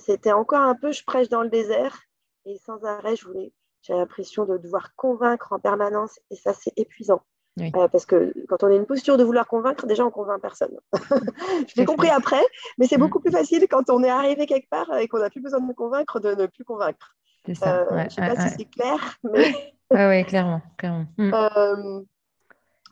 [0.00, 2.02] c'était encore un peu je prêche dans le désert
[2.46, 6.72] et sans arrêt, je voulais, j'avais l'impression de devoir convaincre en permanence et ça, c'est
[6.76, 7.22] épuisant.
[7.60, 10.76] Euh, parce que quand on a une posture de vouloir convaincre, déjà on convainc personne.
[11.68, 12.42] Je l'ai compris après,
[12.78, 13.00] mais c'est mm.
[13.00, 15.72] beaucoup plus facile quand on est arrivé quelque part et qu'on n'a plus besoin de
[15.72, 17.16] convaincre de ne plus convaincre.
[17.46, 17.80] C'est ça.
[17.80, 19.52] Euh, je ne sais pas si c'est clair, mais.
[19.90, 20.60] oui, clairement.
[20.76, 21.06] clairement.
[21.16, 21.34] Mm.
[21.34, 22.00] Euh,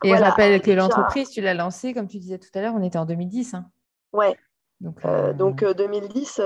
[0.03, 2.83] et je rappelle que l'entreprise, tu l'as lancée, comme tu disais tout à l'heure, on
[2.83, 3.53] était en 2010.
[3.53, 3.65] Hein.
[4.13, 4.35] Ouais.
[4.79, 5.01] Donc,
[5.35, 6.41] donc 2010,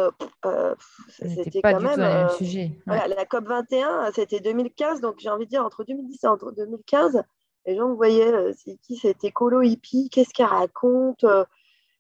[1.07, 1.99] c'était quand même.
[1.99, 2.71] le même sujet.
[2.88, 7.23] la COP 21, c'était 2015, donc j'ai envie de dire entre 2010 et entre 2015
[7.65, 11.45] les gens me voyaient, euh, c'est qui cet écolo hippie, qu'est-ce qu'elle raconte euh,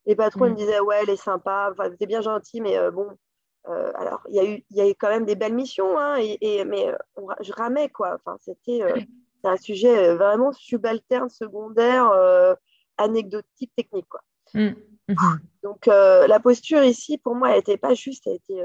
[0.05, 3.07] Les patrons me disaient, ouais, elle est sympa, enfin, c'est bien gentil, mais euh, bon.
[3.65, 6.65] alors, il y, a eu, y a eu quand même des belles missions, hein, et,
[6.65, 6.93] mais
[7.41, 8.15] je ramais, quoi.
[8.15, 8.81] Enfin, c'était
[9.43, 12.11] un sujet vraiment subalterne, secondaire,
[12.97, 14.21] anecdotique, technique, quoi.
[14.53, 14.75] Mmh.
[15.07, 15.15] Mmh.
[15.63, 18.63] Donc, la posture ici, pour moi, elle n'était pas juste, elle était,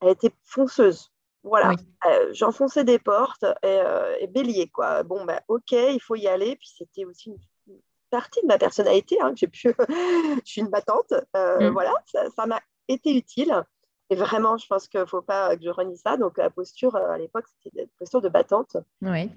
[0.00, 1.10] elle était fonceuse.
[1.44, 1.74] Voilà,
[2.06, 5.02] euh, j'enfonçais des portes euh, et, bélier, quoi.
[5.02, 6.56] Bon, ben, ok, il faut y aller.
[6.56, 7.36] Puis c'était aussi
[7.68, 7.76] une
[8.10, 9.18] partie de ma personnalité.
[9.20, 9.74] Hein, j'ai pu...
[9.88, 11.12] je suis une battante.
[11.36, 11.72] Euh, mm.
[11.74, 11.92] Voilà,
[12.34, 13.62] ça m'a été utile.
[14.08, 16.16] Et vraiment, je pense qu'il ne faut pas que je renie ça.
[16.16, 18.78] Donc, la posture, à l'époque, c'était une posture de battante.
[19.02, 19.30] Oui.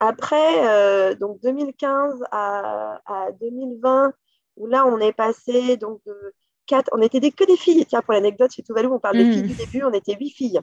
[0.00, 4.14] après, donc 2015 à, 2020,
[4.56, 6.32] où là, on est passé donc de
[6.66, 7.84] quatre, on était des, que des filles.
[7.84, 9.32] Tiens, pour l'anecdote, chez Tuvalu, on parle des mm.
[9.32, 10.60] filles du début, on était huit filles.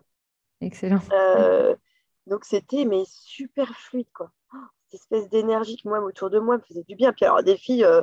[0.61, 0.99] Excellent.
[1.11, 1.75] Euh,
[2.27, 4.31] donc c'était mais super fluide quoi.
[4.89, 7.13] cette espèce d'énergie qui moi autour de moi me faisait du bien.
[7.13, 8.01] Puis alors des filles euh,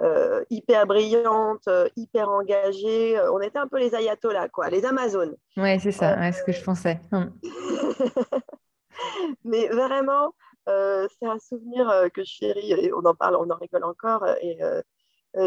[0.00, 3.20] euh, hyper brillantes, hyper engagées.
[3.32, 5.36] On était un peu les ayatollahs quoi, les Amazones.
[5.56, 7.00] Ouais c'est ça, c'est ce que je pensais.
[7.12, 7.32] Hum.
[9.44, 10.34] mais vraiment,
[10.66, 12.72] c'est un souvenir que je chéris.
[12.72, 14.26] Et on en parle, on en rigole encore.
[14.40, 14.58] Et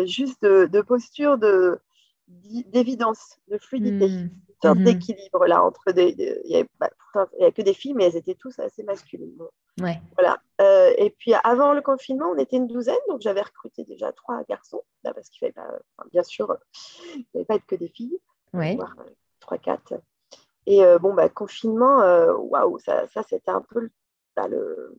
[0.06, 1.80] juste de, posture de
[2.28, 4.06] d'évidence, de fluidité.
[4.06, 4.30] Hum
[4.64, 4.86] sorte mhm.
[4.86, 6.16] d'équilibre là entre des.
[6.46, 9.38] Il n'y avait, que des filles, mais elles étaient tous assez masculines.
[9.82, 10.02] Ouais.
[10.18, 10.40] Voilà.
[10.62, 14.44] Euh, et puis avant le confinement, on était une douzaine, donc j'avais recruté déjà trois
[14.44, 15.68] garçons, là, parce qu'il fallait pas,
[16.12, 16.58] bien sûr,
[17.16, 18.18] il ne fallait pas être que des filles,
[18.54, 18.78] ouais.
[18.80, 19.04] Euh,
[19.40, 19.94] trois, quatre.
[20.66, 22.00] Et euh, bon, bah, confinement,
[22.38, 23.90] waouh, ça, ça c'était un peu
[24.36, 24.96] bah, le,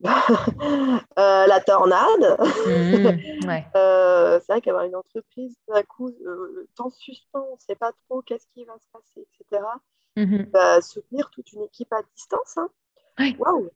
[0.00, 2.38] la tornade.
[2.66, 3.42] Mmh,
[3.74, 8.22] c'est vrai qu'avoir une entreprise, d'un coup, le temps suspend, on ne sait pas trop
[8.22, 9.62] qu'est-ce qui va se passer, etc.
[10.16, 12.58] Mmh bah, soutenir toute une équipe à distance.
[12.58, 12.70] Hein.
[13.38, 13.70] Waouh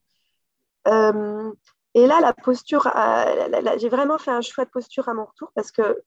[1.94, 2.88] Et là, la posture,
[3.78, 6.02] j'ai vraiment fait un choix de posture à mon retour parce que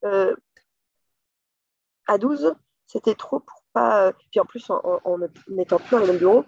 [2.07, 2.55] à 12,
[2.87, 4.07] c'était trop pour pas.
[4.07, 5.17] Euh, puis en plus, en,
[5.49, 6.45] n'étant plus dans le même bureau,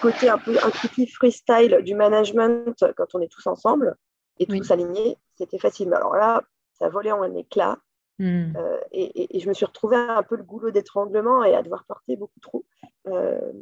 [0.00, 3.96] côté un peu intuitif freestyle du management quand on est tous ensemble
[4.38, 5.90] et tous alignés, c'était facile.
[5.90, 6.42] Mais alors là,
[6.78, 7.76] ça volait en un éclat.
[8.20, 8.56] Hmm.
[8.56, 12.16] Euh, et, je me suis retrouvée un peu le goulot d'étranglement et à devoir porter
[12.16, 12.64] beaucoup trop
[13.06, 13.52] euh,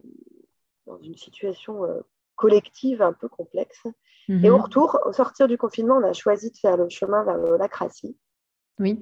[0.87, 1.83] dans une situation
[2.37, 3.83] collective un peu complexe.
[4.29, 4.63] Et au mhm.
[4.63, 8.17] retour, au sortir du confinement, on a choisi de faire le chemin vers la crassie.
[8.81, 9.01] Oui.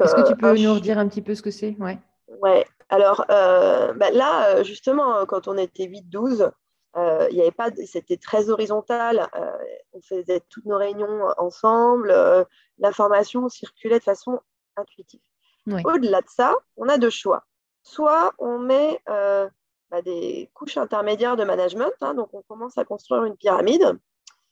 [0.00, 1.76] Est-ce que tu peux nous redire un petit peu ce que c'est?
[1.78, 1.98] Ouais.
[2.40, 2.64] ouais.
[2.88, 6.50] Alors euh, bah là, euh, justement, quand on était 8-12,
[6.96, 9.28] euh, y avait pas, c'était très horizontal.
[9.92, 12.14] on faisait toutes nos réunions ensemble.
[12.78, 14.40] L'information circulait de façon
[14.76, 15.20] intuitive.
[15.84, 17.44] Au-delà de ça, on a deux choix.
[17.82, 23.24] Soit on met bah, des couches intermédiaires de management, hein, donc on commence à construire
[23.24, 23.98] une pyramide,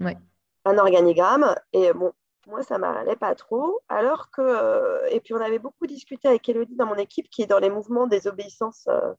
[0.01, 2.13] un organigramme, et bon,
[2.47, 3.81] moi, ça m'allait pas trop.
[3.89, 7.43] Alors que, euh, et puis on avait beaucoup discuté avec Elodie dans mon équipe qui
[7.43, 9.13] est dans les mouvements des obéissances euh,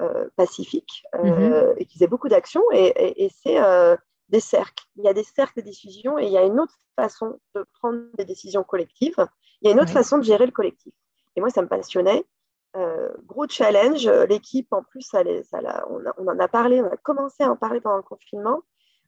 [0.00, 1.74] euh, pacifiques mhm.
[1.78, 2.62] et qui faisait beaucoup d'actions.
[2.72, 3.58] Et, c'est
[4.28, 4.84] des cercles.
[4.96, 7.64] Il y a des cercles de décision et il y a une autre façon de
[7.80, 9.26] prendre des décisions collectives.
[9.60, 10.94] Il y a une autre façon de gérer le collectif.
[11.34, 12.24] Et moi, ça me passionnait.
[13.26, 14.06] gros challenge.
[14.28, 15.22] L'équipe, en plus, ça,
[15.88, 18.60] on, on, en a parlé, on a commencé à en parler pendant le confinement.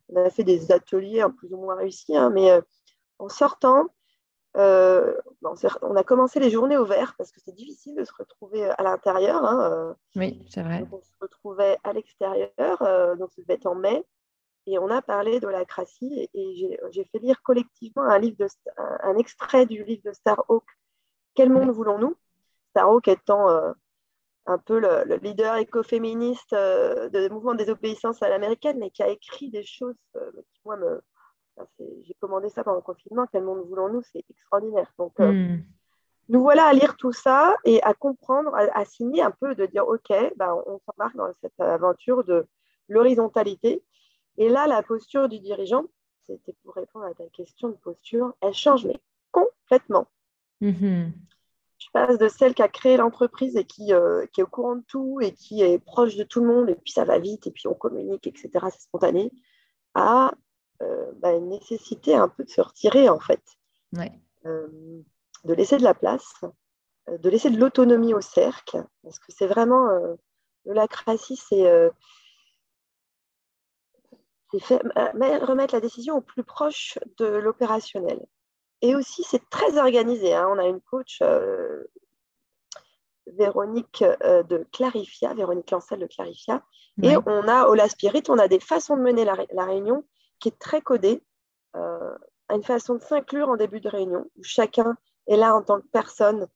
[0.09, 2.51] On a fait des ateliers un plus ou moins réussis, hein, mais
[3.23, 3.89] en sortant,
[4.57, 5.15] euh,
[5.81, 8.83] on a commencé les journées au vert parce que c'est difficile de se retrouver à
[8.83, 9.43] l'intérieur.
[9.43, 9.93] Hein, euh.
[10.15, 10.85] oui, c'est vrai.
[10.91, 14.05] on se retrouvait à l'extérieur, euh, donc ça devait être en mai.
[14.65, 18.47] Et on a parlé de la crassie et, j'ai fait lire collectivement un, livre de,
[18.77, 20.63] un, extrait du livre de Starhawk,
[21.35, 22.15] Quel monde voulons-nous?
[22.69, 23.49] Starhawk étant
[24.45, 29.49] un peu le, leader écoféministe de mouvement des obéissances à l'américaine, mais qui a écrit
[29.49, 29.97] des choses
[30.53, 31.01] qui, moi, me,
[32.03, 34.91] j'ai commandé ça pendant le confinement, quel monde voulons-nous C'est extraordinaire.
[34.97, 35.63] Donc, euh, hmm.
[36.29, 39.87] nous voilà à lire tout ça et à comprendre, à, signer un peu, de dire
[39.87, 42.47] OK, bah, on s'embarque dans cette aventure de
[42.89, 43.83] l'horizontalité.
[44.37, 45.85] Et là, la posture du dirigeant,
[46.25, 48.99] c'était pour répondre à ta question de posture, elle change, mais
[49.31, 50.07] complètement.
[50.61, 51.09] Hmm.
[51.77, 54.77] Je passe de celle qui a créé l'entreprise et qui, euh, qui, est au courant
[54.77, 57.45] de tout et qui est proche de tout le monde, et puis ça va vite,
[57.45, 58.49] et puis on communique, etc.
[58.71, 59.31] C'est spontané,
[59.93, 60.33] à
[61.17, 63.41] bah, une nécessité un peu de se retirer, en fait.
[64.45, 64.67] Euh,
[65.45, 66.33] de laisser de la place,
[67.09, 69.87] euh, de laisser de l'autonomie au cercle, parce que c'est vraiment.
[70.65, 71.91] L'holacratie, c'est.
[74.51, 78.19] remettre la décision au plus proche de l'opérationnel.
[78.81, 80.33] Et aussi, c'est très organisé.
[80.33, 80.47] Hein.
[80.49, 81.21] On a une coach,
[83.27, 86.63] Véronique de Clarifia, Véronique Lancel de Clarifia.
[87.01, 90.05] Et on a au La Spirit, on a des façons de mener la réunion
[90.43, 91.23] qui est très codé,
[91.77, 92.17] euh,
[92.49, 95.79] à une façon de s'inclure en début de réunion, où chacun est là en tant
[95.79, 96.47] que personne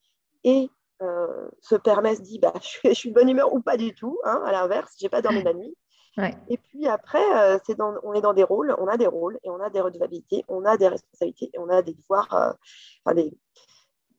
[0.43, 0.69] et
[1.01, 4.19] euh, se permet, se dit, bah, je, suis, de bonne humeur ou pas du tout,
[4.25, 5.73] hein, à l'inverse, j'ai pas dormi la nuit.
[6.49, 9.37] Et puis après, euh, c'est dans, on est dans des rôles, on a des rôles
[9.43, 12.57] et on a des redevabilités, on a des responsabilités et on a des devoirs,
[13.05, 13.31] enfin des,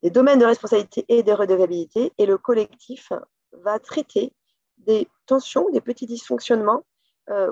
[0.04, 2.12] des, domaines de responsabilité et des redevabilités.
[2.16, 3.12] Et le collectif
[3.50, 4.33] va traiter
[4.76, 6.85] des tensions, des petits dysfonctionnements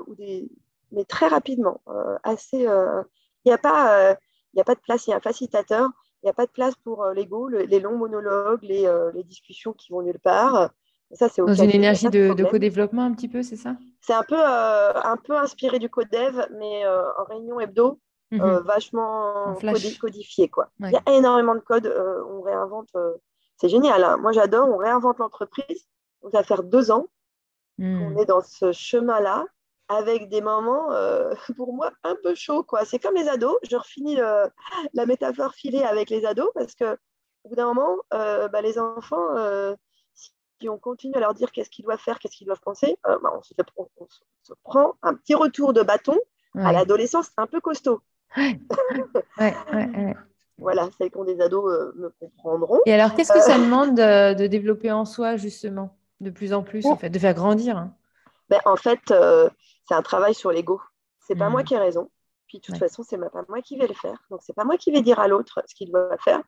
[0.07, 0.49] ou des,
[0.91, 1.81] mais très rapidement.
[1.87, 3.03] Euh, assez, il euh,
[3.45, 4.13] n'y a, pas,
[4.53, 5.89] il euh, a pas de place, il y a un facilitateur,
[6.23, 9.91] il n'y a pas de place pour l'ego, les longs monologues, les, les, discussions qui
[9.91, 10.71] vont nulle part.
[11.11, 13.75] Ça, c'est Dans une énergie de, de co-développement un petit peu, c'est ça?
[14.01, 17.99] C'est un peu, un peu inspiré du code-dev, mais en réunion hebdo,
[18.31, 18.63] mhm.
[18.65, 19.55] vachement
[20.01, 20.49] codifié.
[20.49, 20.69] Quoi.
[20.79, 21.87] Il y a énormément de code,
[22.29, 22.89] on réinvente.
[23.57, 24.03] c'est génial.
[24.03, 24.17] Hein.
[24.17, 25.87] Moi, j'adore, on réinvente l'entreprise.
[26.23, 27.05] Ça va faire deux ans
[27.77, 27.99] hmm.
[27.99, 29.45] qu'on est dans ce chemin-là
[29.89, 32.63] avec des moments, euh, pour moi, un peu chauds.
[32.63, 32.85] Quoi.
[32.85, 33.57] C'est comme les ados.
[33.69, 34.47] Je refinis euh,
[34.93, 36.97] la métaphore filée avec les ados parce que
[37.43, 39.35] au bout d'un moment, euh, bah, les enfants,
[40.59, 43.19] si on continue à leur dire qu'est-ce qu'ils doivent faire, qu'est-ce qu'ils doivent penser, bah,
[43.37, 43.53] on, se,
[44.63, 46.17] prend un petit retour de bâton.
[46.55, 48.01] À l'adolescence, un peu costaud.
[50.57, 52.79] voilà, celles qui ont des ados me comprendront.
[52.87, 56.85] Et alors, qu'est-ce que ça demande de, développer en soi, justement, de plus en plus,
[56.87, 57.96] en fait, de faire grandir hein?
[58.49, 60.81] Ben, En fait, c'est un travail sur l'ego.
[61.19, 61.65] C'est pas moi hmm.
[61.65, 62.09] qui ai raison.
[62.47, 64.17] Puis de toute façon, c'est pas moi qui vais le faire.
[64.29, 66.41] Donc c'est pas moi qui vais dire à l'autre ce qu'il doit faire,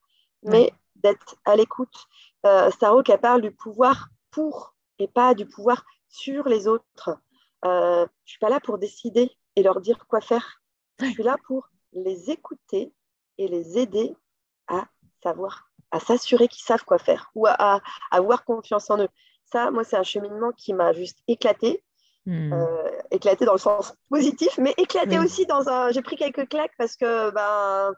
[0.43, 2.07] mais d'être à l'écoute.
[2.45, 7.17] Euh, Starhawk, elle parle du pouvoir pour et pas du pouvoir sur les autres.
[7.65, 10.61] Euh, je suis pas là pour décider et leur dire quoi faire.
[10.99, 12.93] Je suis là pour les écouter
[13.37, 14.15] et les aider
[14.67, 14.87] à
[15.23, 17.81] savoir, à s'assurer qu'ils savent quoi faire ou à,
[18.11, 19.09] avoir confiance en eux.
[19.45, 21.83] Ça, moi, c'est un cheminement qui m'a juste éclaté.
[22.25, 22.53] Hmm.
[22.53, 25.91] Euh, éclaté dans le sens positif, mais éclaté aussi dans un.
[25.91, 27.93] J'ai pris quelques claques parce que ben,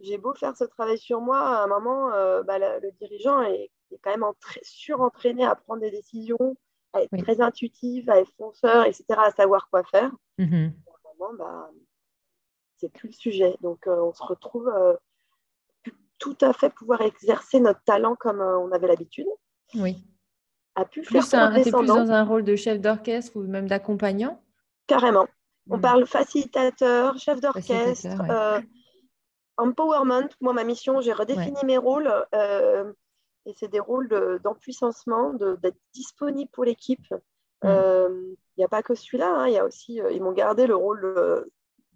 [0.00, 3.70] j'ai beau faire ce travail sur moi, à un moment, euh, ben, le, dirigeant est,
[4.02, 4.24] quand même
[4.62, 6.56] surentraîné à prendre des décisions,
[6.92, 10.10] à être très intuitif, à être fonceur, etc., à savoir quoi faire.
[10.38, 10.70] Mm-hmm.
[10.70, 11.70] À un moment, ben,
[12.78, 13.56] c'est plus le sujet.
[13.60, 14.72] Donc, euh, on se retrouve
[16.18, 19.28] tout à fait pouvoir exercer notre talent comme on avait l'habitude.
[19.74, 19.96] Oui
[20.76, 24.40] a pu plus faire plus dans un rôle de chef d'orchestre ou même d'accompagnant?
[24.86, 25.26] Carrément.
[25.70, 25.80] On hmm.
[25.80, 28.60] parle facilitateur, chef d'orchestre, euh,
[29.56, 30.28] empowerment.
[30.40, 32.12] Moi, ma mission, j'ai redéfini mes rôles.
[32.34, 32.92] Euh,
[33.46, 34.08] et c'est des rôles
[34.42, 37.14] d'empuissancement, d'être disponible pour l'équipe.
[37.64, 39.34] Euh, il n'y a pas que celui-là.
[39.34, 39.48] Hein.
[39.48, 41.46] Il y a aussi, ils m'ont gardé le rôle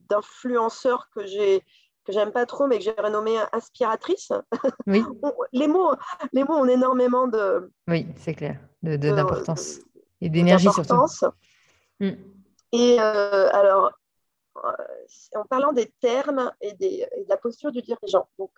[0.08, 1.62] d'influenceur que j'ai
[2.09, 4.33] que j'aime pas trop, mais que j'ai renommé inspiratrice.
[4.87, 5.05] Oui.
[5.53, 5.92] les, mots,
[6.33, 7.71] les mots ont énormément de.
[7.87, 9.83] Oui, c'est clair, d'importance de,
[10.23, 10.94] et d'énergie surtout.
[12.01, 12.12] Mm.
[12.73, 13.92] Et euh, alors,
[14.57, 14.71] euh,
[15.35, 18.51] en parlant des termes et, des, de la posture du dirigeant, donc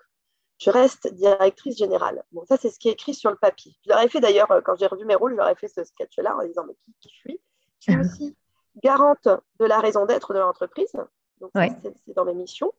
[0.59, 2.23] je reste directrice générale.
[2.31, 3.75] Bon, ça, c'est ce qui est écrit sur le papier.
[3.85, 5.83] Je leur ai fait d'ailleurs, quand j'ai revu mes rôles, je leur ai fait ce
[5.83, 7.41] sketch-là en disant Mais qui, je suis?
[7.81, 8.37] Je suis aussi
[8.85, 9.27] garante
[9.59, 10.93] de la raison d'être de l'entreprise.
[11.41, 11.51] Donc,
[11.83, 12.73] c'est dans mes missions.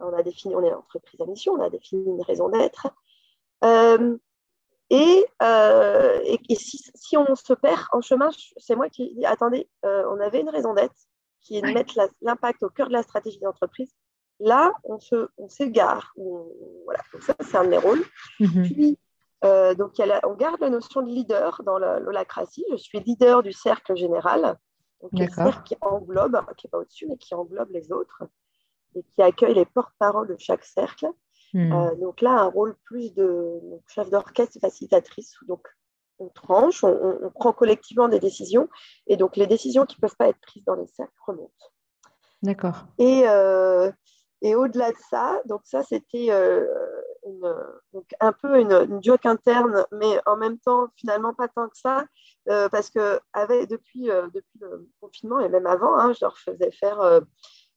[0.00, 2.88] On a défini, on est entreprise à mission, on a défini une raison d'être.
[3.64, 4.16] Euh,
[4.90, 10.20] et, euh, si, on se perd en chemin, c'est moi qui dis attendez, euh, on
[10.20, 10.94] avait une raison d'être
[11.40, 13.92] qui est de mettre l'impact au cœur de la stratégie d'entreprise.
[14.40, 16.12] Là, on se, on s'égare.
[16.84, 18.04] voilà, ça, c'est un de mes rôles.
[18.40, 18.62] Mhm.
[18.64, 18.98] Puis,
[19.78, 19.92] donc,
[20.24, 22.64] on garde la notion de leader dans l'holacratie.
[22.70, 24.56] Je suis leader du cercle général,
[25.00, 28.24] donc le cercle qui englobe, qui n'est pas au-dessus, mais qui englobe les autres
[28.96, 31.06] et qui accueille les porte-paroles de chaque cercle.
[31.52, 31.72] Hmm.
[31.72, 35.34] Euh, donc là, un rôle plus de chef d'orchestre, facilitatrice.
[35.46, 35.66] Donc,
[36.18, 38.68] on tranche, on, prend collectivement des décisions.
[39.06, 41.52] Et donc, les décisions qui ne peuvent pas être prises dans les cercles remontent.
[42.42, 42.86] D'accord.
[42.98, 43.92] Et, euh,
[44.40, 46.66] et au-delà de ça, donc ça, c'était euh,
[48.20, 52.06] un peu une, joke interne, mais en même temps, finalement, pas tant que ça,
[52.46, 57.22] parce que avec, depuis, depuis le confinement et même avant, hein, je leur faisais faire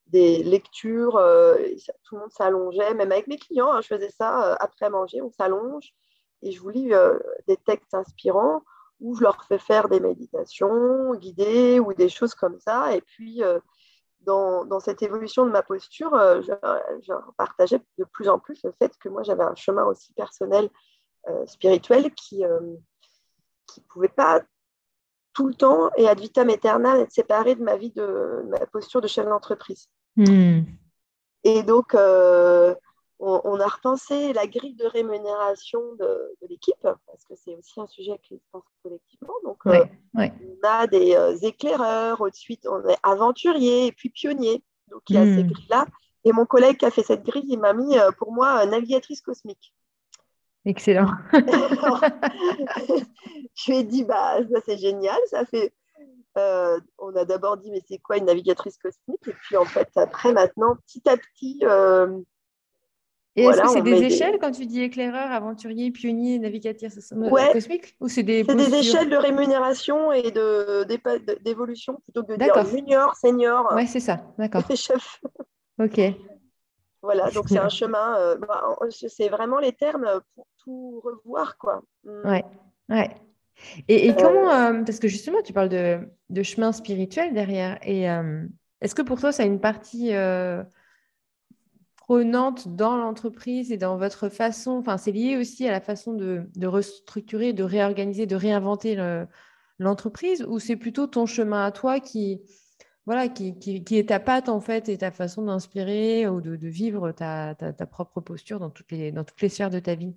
[0.10, 1.56] des lectures, euh,
[2.04, 5.22] tout le monde s'allongeait, même avec mes clients, hein, je faisais ça euh, après manger,
[5.22, 5.93] on s'allonge
[6.41, 8.63] et je vous lis euh, des textes inspirants
[9.00, 12.93] où je leur fais faire des méditations guidées ou des choses comme ça.
[12.93, 13.41] Et puis,
[14.19, 18.91] dans, dans, cette évolution de ma posture, je, partageais de plus en plus le fait
[18.98, 20.69] que moi, j'avais un chemin aussi personnel,
[21.45, 24.41] spirituel, qui ne pouvait pas
[25.34, 29.00] tout le temps et ad vitam aeternam être séparé de ma vie, de ma posture
[29.00, 29.88] de chef d'entreprise.
[30.19, 30.63] Hmm.
[31.45, 32.75] Et donc, euh,
[33.19, 38.19] on, a repensé la grille de rémunération de, l'équipe, parce que c'est aussi un sujet
[38.21, 39.36] qui se pense collectivement.
[39.45, 44.62] Donc, euh, on a des euh, éclaireurs, ensuite on est aventurier et puis pionnier.
[44.91, 45.51] Donc, il y a ces hmm.
[45.51, 45.86] grilles-là.
[46.25, 49.73] Et mon collègue qui a fait cette grille, il m'a mis pour moi navigatrice cosmique.
[50.65, 51.12] Excellent.
[53.55, 55.71] je lui ai dit, bah, ça c'est génial, ça fait
[56.38, 59.28] euh, on a d'abord dit, mais c'est quoi une navigatrice cosmique?
[59.28, 61.60] Et puis, en fait, après, maintenant, petit à petit.
[61.63, 62.20] Euh,
[63.36, 67.13] et est-ce que c'est des échelles quand tu dis éclaireur, aventurier, pionnier, navigatrice
[67.54, 70.32] cosmique Ou c'est des, des échelles de rémunération et
[71.42, 73.72] d'évolution plutôt que de dire junior, senior.
[73.76, 74.22] Oui, c'est ça.
[74.38, 74.63] D'accord.
[74.76, 75.22] chef.
[75.80, 76.00] ok.
[77.02, 78.18] Voilà, donc c'est un chemin.
[78.18, 81.82] Euh, bah, c'est vraiment les termes pour tout revoir, quoi.
[82.04, 82.28] Hmm.
[82.28, 82.46] Ouais,
[82.89, 83.10] ouais.
[83.88, 88.45] Et, comment, euh, parce que justement, tu parles de, chemin spirituel derrière, et euh,
[88.82, 90.63] est-ce que pour toi, ça a une partie euh,
[91.98, 96.48] prenante dans l'entreprise et dans votre façon, enfin, c'est lié aussi à la façon de,
[96.63, 98.98] restructurer, de réorganiser, de réinventer
[99.78, 102.41] l'entreprise, ou c'est plutôt ton chemin à toi qui,
[103.06, 103.58] voilà, qui,
[103.91, 107.56] est ta patte en fait et ta façon d'inspirer ou de, vivre ta,
[107.89, 110.16] propre posture dans toutes les, dans toutes les sphères de ta vie?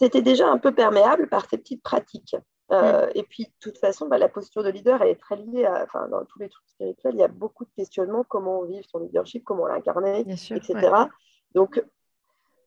[0.00, 2.34] C'était déjà un peu perméable par ces petites pratiques.
[2.72, 3.10] Euh, mm.
[3.16, 5.84] Et puis, de toute façon, bah, la posture de leader, elle est très liée à,
[5.84, 8.82] enfin, dans tous les trucs spirituels, il y a beaucoup de questionnements, comment on vit
[8.90, 10.90] son leadership, comment l'incarner, etc.
[11.54, 11.84] Donc,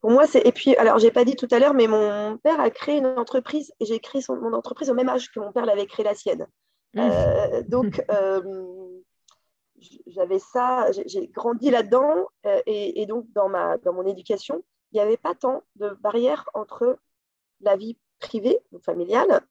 [0.01, 0.45] pour moi, c'est.
[0.45, 3.07] Et puis, alors, j'ai pas dit tout à l'heure, mais mon père a créé une
[3.07, 4.35] entreprise et j'ai créé son...
[4.35, 6.45] mon entreprise au même âge que mon père l'avait créé la sienne.
[6.93, 6.99] Mm.
[6.99, 8.41] Euh, donc, euh,
[10.05, 12.27] j'avais ça, j'ai grandi là-dedans
[12.67, 16.47] et, et, donc, dans, ma, dans mon éducation, il n'y avait pas tant de barrières
[16.53, 16.99] entre
[17.63, 19.41] la vie privée ou familiale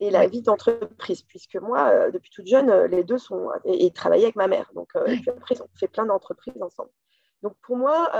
[0.00, 4.34] et la vie d'entreprise, puisque moi, depuis toute jeune, les deux sont et, et avec
[4.34, 4.68] ma mère.
[4.74, 6.90] Donc, et puis après, on fait plein d'entreprises ensemble.
[7.42, 8.10] Donc, pour moi,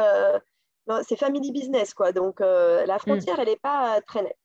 [1.03, 2.13] c'est family business, quoi.
[2.13, 2.99] Donc, la mm.
[3.01, 4.37] frontière, elle n'est pas très nette.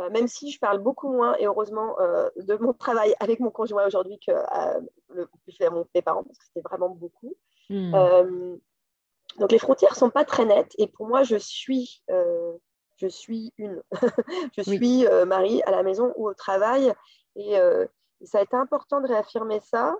[0.00, 3.50] Euh, même si je parle beaucoup moins, et heureusement, euh, de mon travail avec mon
[3.50, 7.34] conjoint aujourd'hui que euh, le, fait mon, mes parents, parce que c'était vraiment beaucoup.
[7.70, 8.58] Hmm.
[9.38, 12.02] donc les frontières ne sont pas très nettes, et pour moi, je suis,
[12.96, 13.82] je suis une.
[14.56, 16.92] je suis Marie à la maison ou au travail,
[17.36, 17.56] et,
[18.22, 19.94] ça a été important de réaffirmer ça.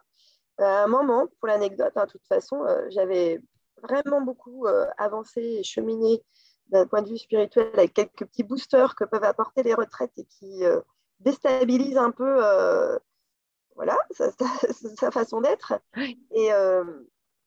[0.58, 3.42] À un moment, pour l'anecdote, hein, de toute façon, j'avais
[3.82, 4.66] vraiment beaucoup
[4.96, 6.22] avancé et cheminé
[6.68, 10.24] d'un point de vue spirituel avec quelques petits boosters que peuvent apporter les retraites et
[10.24, 10.80] qui euh,
[11.20, 12.98] déstabilisent un peu euh,
[13.76, 15.74] voilà, sa, façon d'être.
[16.30, 16.84] Et, euh,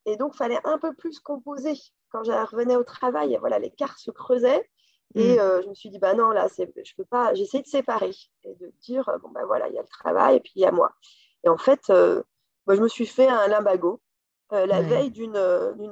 [0.05, 1.73] et, donc, il fallait un peu plus composer.
[2.09, 4.69] Quand je revenais au travail, voilà, l'écart se creusait.
[5.15, 5.61] Et mm.
[5.63, 8.11] je me suis dit, bah non, là, je peux pas, j'essaie de séparer
[8.43, 10.65] et de dire, bon, ben voilà, il y a le travail et puis il y
[10.65, 10.91] a moi.
[11.43, 14.01] Et en fait, moi, je me suis fait un limbago
[14.51, 15.37] la veille d'une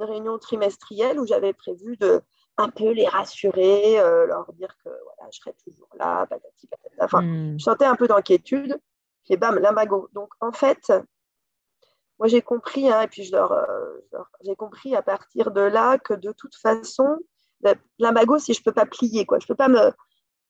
[0.02, 2.22] réunion trimestrielle où j'avais prévu de
[2.58, 7.04] un peu les rassurer, euh, leur dire que voilà, je serai toujours là, patati patata.
[7.04, 7.58] Enfin, hmm.
[7.58, 8.80] je sentais un peu d'inquiétude.
[9.28, 10.08] Et bam, l'imbago.
[10.12, 10.92] Donc, en fait,
[12.18, 13.52] moi, j'ai compris, hein, et puis je leur,
[14.44, 17.18] j'ai compris à partir de là que de toute façon,
[17.98, 19.38] l'imbago, si je ne peux pas plier, quoi.
[19.38, 19.92] Je peux pas me.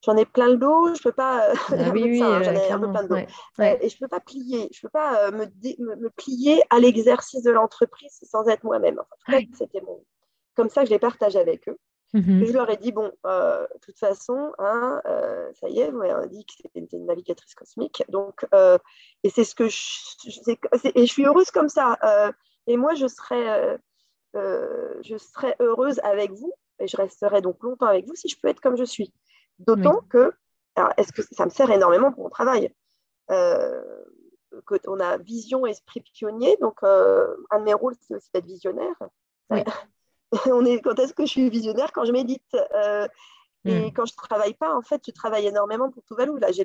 [0.05, 1.49] J'en ai plein le dos, je peux pas.
[1.71, 3.17] Ah oui, oui, hein, j'en ai un peu plein le dos.
[3.17, 4.69] Et je peux pas plier.
[4.73, 9.01] Je peux pas euh, me, me, plier à l'exercice de l'entreprise sans être moi-même.
[9.27, 10.05] Enfin, c'était mon...
[10.55, 11.79] comme ça que je les partage avec eux.
[12.17, 12.47] Mhm.
[12.47, 15.99] Je leur ai dit, bon, euh, de toute façon, hein, euh, ça y est, vous
[15.99, 18.05] m'avez dit que c'était une navigatrice cosmique.
[18.09, 18.79] Donc, euh,
[19.23, 19.79] et c'est ce que je,
[20.95, 21.99] et je suis heureuse comme ça.
[22.67, 23.79] et moi, je serais,
[24.35, 28.49] je serais heureuse avec vous, et je resterai donc longtemps avec vous si je peux
[28.49, 29.13] être comme je suis.
[29.59, 30.33] D'autant que,
[30.75, 32.73] alors, est-ce que ça me sert énormément pour mon travail
[34.87, 36.57] on a vision, esprit pionnier.
[36.61, 38.95] Donc, un de mes rôles, c'est aussi d'être visionnaire.
[39.51, 39.63] Oui.
[40.47, 41.93] on est, quand est-ce que je suis visionnaire?
[41.93, 42.57] Quand je médite.
[42.75, 43.07] Euh,
[43.65, 43.93] et hmm.
[43.93, 46.39] quand je ne travaille pas, en fait, je travaille énormément pour Tuvalu.
[46.39, 46.65] Là, j'ai,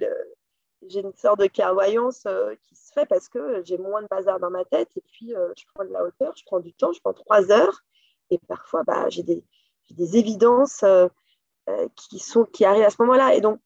[0.88, 4.40] j'ai une sorte de clairvoyance euh, qui se fait parce que j'ai moins de bazar
[4.40, 4.90] dans ma tête.
[4.96, 7.52] Et puis, euh, je prends de la hauteur, je prends du temps, je prends trois
[7.52, 7.82] heures.
[8.30, 9.44] Et parfois, bah, j'ai, des,
[9.90, 10.86] des évidences
[11.96, 13.36] qui, sont, qui arrivent à ce moment-là.
[13.36, 13.60] Et donc,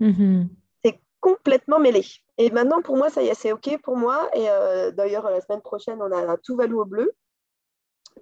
[0.00, 0.48] mm-hmm.
[0.84, 2.04] c'est complètement mêlé.
[2.38, 4.28] Et maintenant, pour moi, ça y est, c'est OK pour moi.
[4.34, 4.46] Et
[4.92, 7.12] d'ailleurs, la semaine prochaine, on a un Tuvalu au bleu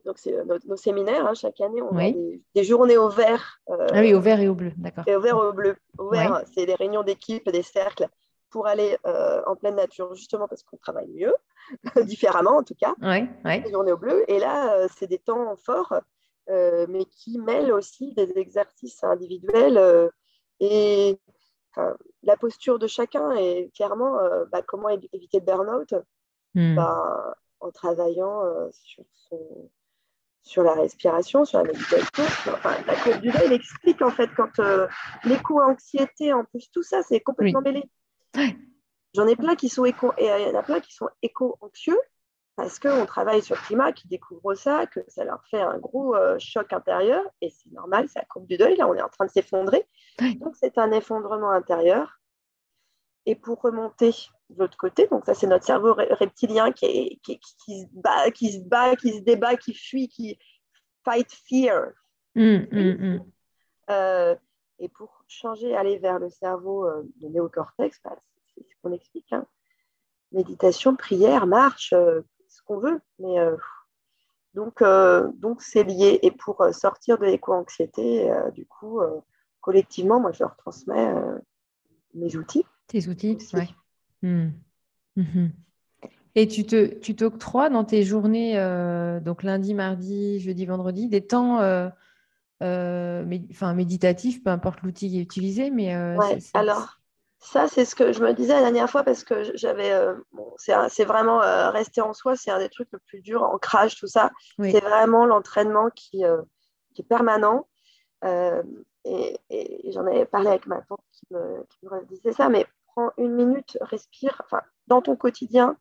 [0.04, 2.10] donc c'est euh, nos, séminaires, hein, chaque année, on a
[2.54, 3.60] des, journées au vert.
[3.70, 5.04] Euh, ah oui, au vert et au bleu, d'accord.
[5.06, 5.76] Et au vert et au bleu.
[5.98, 8.08] Au vert, c'est des réunions d'équipe, des cercles
[8.50, 11.34] pour aller euh, en pleine nature, justement parce qu'on travaille mieux,
[12.04, 12.94] différemment en tout cas.
[13.02, 14.24] Oui, Des journées au bleu.
[14.28, 15.94] Et là, c'est des temps forts,
[16.48, 20.10] mais qui mêlent aussi des exercices individuels
[20.60, 21.18] et
[22.22, 24.18] la posture de chacun et clairement
[24.52, 25.94] bah, comment éviter le burn-out?
[26.56, 26.76] Hmm.
[26.76, 29.70] bah, en travaillant sur son
[30.44, 32.24] sur la respiration, sur la méditation.
[32.52, 34.86] Enfin, la courbe du il explique en fait quand euh,
[35.24, 37.82] l'éco-anxiété, en plus, tout ça, c'est complètement mêlé.
[39.14, 41.98] J'en ai plein qui sont éco, et il y en a plein qui sont éco-anxieux
[42.56, 46.14] parce qu'on travaille sur le climat, qui découvrent ça, que ça leur fait un gros
[46.14, 49.08] euh, choc intérieur, et c'est normal, c'est la courbe du deuil, là on est en
[49.08, 49.86] train de s'effondrer.
[50.40, 52.20] Donc c'est un effondrement intérieur.
[53.26, 54.12] Et pour remonter
[54.50, 55.06] de l'autre côté.
[55.08, 59.22] Donc ça, c'est notre cerveau reptilien qui, qui, se bat, qui se bat, qui se
[59.22, 60.38] débat, qui fuit, qui
[61.04, 61.92] fight fear.
[62.34, 63.24] Mmh, mmh, mmh.
[63.90, 64.34] Euh,
[64.78, 68.16] et pour changer, aller vers le cerveau euh, de néocortex, bah,
[68.54, 69.32] c'est ce qu'on explique.
[69.32, 69.46] Hein.
[70.32, 72.22] Méditation, prière, marche, euh,
[72.54, 73.00] ce qu'on veut.
[73.18, 73.36] Mais
[74.54, 74.82] donc,
[75.36, 76.18] donc c'est lié.
[76.22, 79.00] Et pour sortir de l'éco-anxiété, du coup,
[79.60, 81.14] collectivement, moi, je leur transmets
[82.14, 82.64] mes outils.
[82.86, 83.74] Tes outils, oui.
[84.22, 84.50] Hmm.
[85.16, 85.52] Mhm.
[86.34, 91.24] Et tu te, tu t'octroies dans tes journées, euh, donc lundi, mardi, jeudi, vendredi, des
[91.24, 91.88] temps euh,
[92.62, 95.92] euh, enfin, méditatifs, peu importe l'outil qui est utilisé, mais
[96.54, 97.00] alors
[97.44, 99.92] ça, c'est ce que je me disais la dernière fois parce que j'avais,
[100.56, 101.38] c'est, vraiment
[101.70, 104.30] rester en soi, c'est un des trucs le plus dur, ancrage, tout ça.
[104.58, 106.22] C'est vraiment l'entraînement qui,
[106.94, 107.68] qui est permanent.
[109.04, 109.38] Et,
[109.92, 113.34] j'en avais parlé avec ma tante qui me, qui me disait ça, mais prends une
[113.34, 114.40] minute, respire.
[114.44, 115.76] Enfin, dans ton quotidien,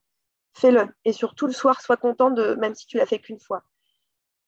[0.54, 0.88] fais-le.
[1.06, 3.64] Et surtout le soir, sois content de, même si tu l'as fait qu'une fois.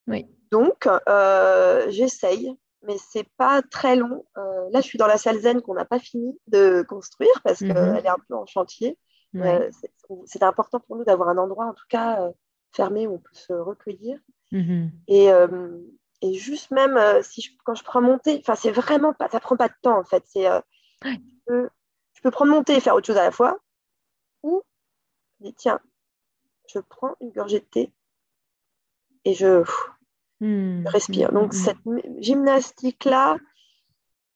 [0.08, 0.28] Oui.
[0.52, 2.56] Donc, euh, j'essaye,
[2.86, 4.26] mais c'est pas très long.
[4.38, 7.60] Euh, là, je suis dans la salle zen qu'on n'a pas fini de construire parce
[7.60, 7.96] qu'elle mhm.
[7.98, 8.98] est un peu en chantier.
[9.36, 9.70] Euh,
[10.26, 12.32] c'est important pour nous d'avoir un endroit, en tout cas,
[12.72, 14.18] fermé où on peut se recueillir.
[14.52, 14.92] Mhm.
[15.08, 15.28] Et,
[16.22, 19.58] et, juste même si quand je prends mon thé, enfin, c'est vraiment pas, ça prend
[19.58, 20.24] pas de temps en fait.
[20.26, 20.48] C'est
[22.26, 23.60] peux prendre mon thé et faire autre chose à la fois,
[24.42, 24.64] ou
[25.40, 25.80] je dis, tiens,
[26.68, 27.94] je prends une gorgée de thé
[29.26, 29.64] et je,
[30.42, 31.32] Hmm, respire.
[31.32, 31.78] hmm, Donc, hmm, cette
[32.20, 33.38] gymnastique-là,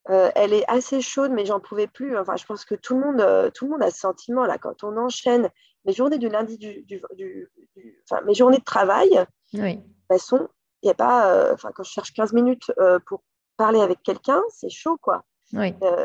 [0.10, 2.18] euh, elle est assez chaude, mais j'en pouvais plus.
[2.18, 4.58] Enfin, je pense que tout le monde, euh, tout le monde a ce sentiment là
[4.58, 5.50] quand on enchaîne
[5.86, 9.10] mes journées du lundi, du, du, du- du- enfin, mes journées de travail.
[9.54, 9.76] Oui.
[9.76, 10.48] De toute façon,
[10.82, 12.72] il y a pas, euh, enfin, quand je cherche 15 minutes
[13.06, 13.22] pour
[13.58, 15.24] parler avec quelqu'un, c'est chaud, quoi.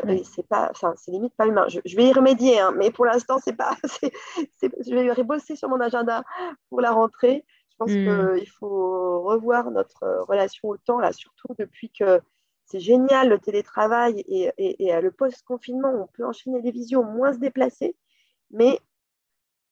[0.05, 0.23] Oui.
[0.25, 1.65] C'est pas, enfin, c'est limite pas humain.
[1.69, 3.75] Je, je vais y remédier, hein, mais pour l'instant, c'est pas,
[4.61, 6.23] je vais bosser sur mon agenda
[6.69, 7.45] pour la rentrée.
[7.79, 8.37] Je pense Hmm.
[8.39, 12.21] qu'il faut revoir notre euh, relation au temps, là, surtout depuis que
[12.65, 17.03] c'est génial le télétravail et, et- et, euh, le post-confinement, on peut enchaîner les visios,
[17.03, 17.95] moins se déplacer,
[18.49, 18.79] mais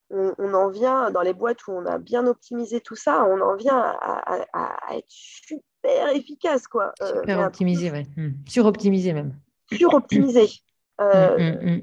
[0.10, 3.40] on, on en vient dans les boîtes où on a bien optimisé tout ça, on
[3.42, 6.94] en vient à, à- à- à être super efficace, quoi.
[7.02, 8.06] Euh, Super optimisé, ouais.
[8.18, 8.32] Hmm.
[8.48, 9.34] Suroptimisé même.
[9.72, 10.50] Suroptimisé.
[11.02, 11.82] Euh, Hmm, hmm, hmm.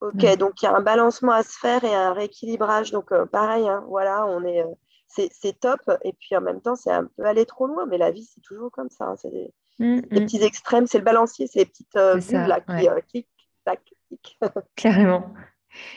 [0.00, 2.90] Ok, donc il y a un balancement à se faire et un rééquilibrage.
[2.90, 4.66] Donc euh, pareil, hein, voilà, on est, euh,
[5.08, 5.80] c'est, top.
[6.02, 7.86] Et puis en même temps, c'est un peu aller trop loin.
[7.86, 9.06] Mais la vie, c'est toujours comme ça.
[9.06, 10.24] hein, c'est des, Hmm, des hmm.
[10.24, 13.28] petits extrêmes, c'est le balancier, c'est les petites euh, bulles là qui euh, clic,
[13.64, 14.38] tac, clic.
[14.76, 15.34] Carrément.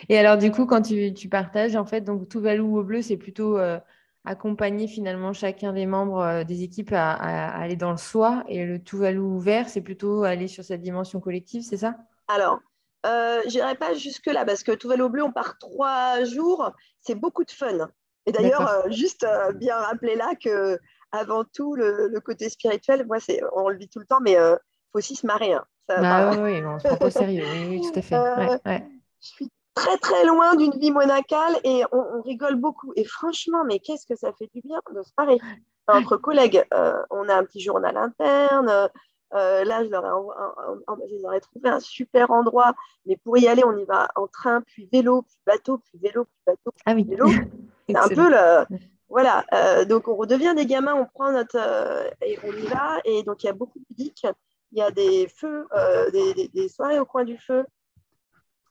[0.10, 3.18] Et alors, du coup, quand tu, tu partages, en fait, donc Tuvalu au bleu, c'est
[3.18, 3.80] plutôt euh,
[4.26, 8.44] accompagner finalement chacun des membres euh, des équipes à, aller dans le soi.
[8.48, 11.96] Et le Tuvalu vert, c'est plutôt aller sur cette dimension collective, c'est ça?
[12.28, 12.60] Alors,
[13.06, 17.44] euh, j'irai pas jusque-là parce que Tuvalu au bleu, on part trois jours, c'est beaucoup
[17.44, 17.90] de fun.
[18.28, 20.78] Et d'ailleurs, euh, juste euh, bien rappeler là que
[21.12, 24.34] avant tout, le, le côté spirituel, moi, c'est, on le vit tout le temps, mais
[24.34, 24.58] il
[24.92, 25.54] faut aussi se marrer.
[25.54, 25.66] hein.
[25.90, 27.44] Ça, Bah enfin, oui, on se prend au sérieux.
[27.50, 28.16] Oui, oui, tout à fait.
[28.16, 28.84] Euh, Ouais, ouais.
[29.22, 32.92] je suis très très loin d'une vie monacale et on, on rigole beaucoup.
[32.98, 35.40] Et franchement, mais qu'est-ce que ça fait du bien de se parler
[35.88, 36.66] entre collègues.
[36.74, 38.90] euh, on a un petit journal interne.
[39.34, 42.74] euh, là, je leur, ai envo- un- un- je leur ai trouvé un super endroit.
[43.06, 46.26] Mais pour y aller, on y va en train, puis vélo, puis bateau, puis vélo,
[46.26, 47.06] puis bateau, puis Ah oui.
[47.10, 47.26] vélo.
[47.88, 48.66] C'est un peu le.
[49.10, 51.56] Voilà, euh, donc on redevient des gamins, on prend notre.
[51.58, 52.98] euh, et on y va.
[53.06, 54.26] Et donc il y a beaucoup de ludiques.
[54.74, 57.66] Il y a des feux, euh, des, des- des soirées au coin du feu.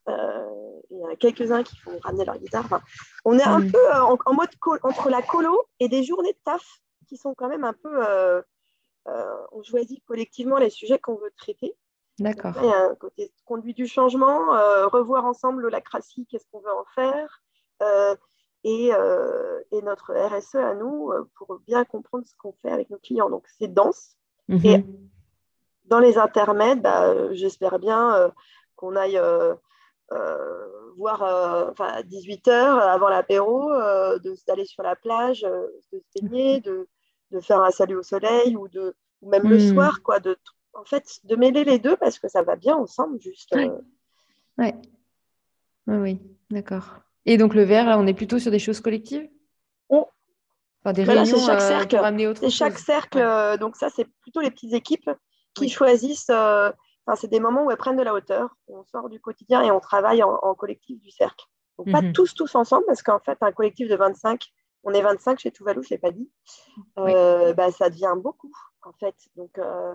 [0.08, 2.64] Il y en a quelques-uns qui font ramener leur guitare.
[2.64, 2.80] Enfin,
[3.24, 3.72] on est un Mm.
[3.72, 4.48] peu en, en mode
[4.82, 6.64] entre la colo et des journées de taf
[7.08, 8.42] qui sont quand même un peu.
[9.52, 11.74] on choisit collectivement les sujets qu'on veut traiter.
[12.18, 12.52] D'accord.
[12.62, 14.38] Il y a un côté conduit du changement,
[14.90, 17.42] revoir ensemble la qu'est-ce qu'on veut en faire,
[18.68, 22.90] et, euh, et notre RSE à nous euh, pour bien comprendre ce qu'on fait avec
[22.90, 23.30] nos clients.
[23.30, 24.16] Donc c'est dense.
[24.50, 25.08] Et- Mhm.
[25.84, 28.32] Dans les intermèdes, bah, euh, j'espère bien
[28.74, 29.20] qu'on aille
[30.96, 31.22] voir
[31.78, 33.70] à 18h avant l'apéro,
[34.48, 36.88] d'aller sur la plage, de se baigner, de,
[37.30, 39.60] de faire un salut au soleil ou, de, ou même le Mm.
[39.60, 40.36] soir, quoi, de,
[40.74, 43.54] en fait, de mêler les deux parce que ça va bien ensemble, juste.
[43.54, 43.70] Ouais.
[44.58, 44.74] Ouais.
[45.86, 46.98] Oui, oui, d'accord.
[47.26, 49.28] Et donc le vert, là, on est plutôt sur des choses collectives?
[49.88, 50.08] Oh.
[50.82, 51.96] Enfin, des Voilà, réunions chaque euh, cercle.
[51.96, 52.84] pour C'est chaque chose.
[52.84, 53.24] cercle, Ouais.
[53.24, 55.10] euh, donc ça, c'est plutôt les petites équipes
[55.54, 55.68] qui Oui.
[55.70, 56.30] choisissent.
[56.30, 56.70] euh,
[57.16, 59.78] c'est des moments où elles prennent de la hauteur, on sort du quotidien et on
[59.78, 61.44] travaille en, en collectif du cercle.
[61.78, 62.12] Donc, pas Mhm.
[62.12, 64.42] tous, tous ensemble, parce qu'en fait, un collectif de 25,
[64.82, 66.28] on est 25 chez Tuvalu, je ne l'ai pas dit,
[66.78, 67.12] Oui.
[67.12, 68.52] euh, bah, ça devient beaucoup,
[68.82, 69.14] en fait.
[69.36, 69.94] Donc, euh,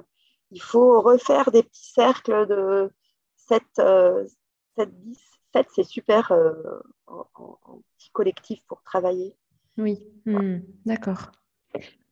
[0.51, 2.91] il faut refaire des petits cercles de
[3.35, 4.25] 7, euh,
[4.77, 5.19] 7 10.
[5.53, 6.53] 7, c'est super euh,
[7.11, 9.35] en, en- en petit collectif pour travailler.
[9.77, 11.31] Oui, Hmm, d'accord.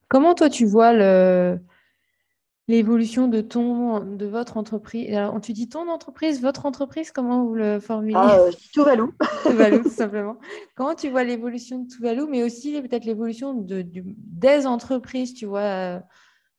[0.10, 1.60] Comment toi tu vois le
[2.68, 5.14] l'évolution de ton de votre entreprise?
[5.16, 8.18] Alors, tu dis ton entreprise, votre entreprise, comment vous le formulez?
[8.18, 9.12] Ah, euh, Tuvalu.
[9.48, 10.38] Tuvalu, tout simplement.
[10.76, 15.46] Comment tu vois l'évolution de Tuvalu, mais aussi peut-être l'évolution de, du- des entreprises, tu
[15.48, 16.00] vois, euh,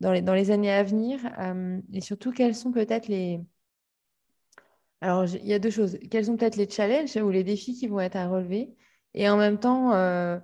[0.01, 3.41] dans les, dans les années à venir, euh, et surtout quels sont peut-être les...
[5.01, 5.99] Alors, il y a deux choses.
[6.11, 8.75] Quels sont peut-être les challenges ou les défis qui vont être à relever,
[9.15, 10.39] et en même temps, euh,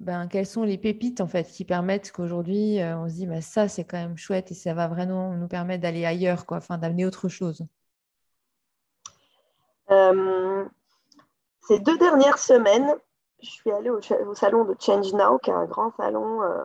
[0.00, 3.68] ben, quelles sont les pépites en fait qui permettent qu'aujourd'hui, euh, on se bah, ça,
[3.68, 7.66] c'est quand même chouette et ça va vraiment nous permettre d'aller ailleurs, d'amener autre chose.
[9.90, 10.64] Euh,
[11.62, 12.94] ces deux dernières semaines,
[13.42, 16.64] je suis allée au salon de Change Now, qui est un grand salon euh,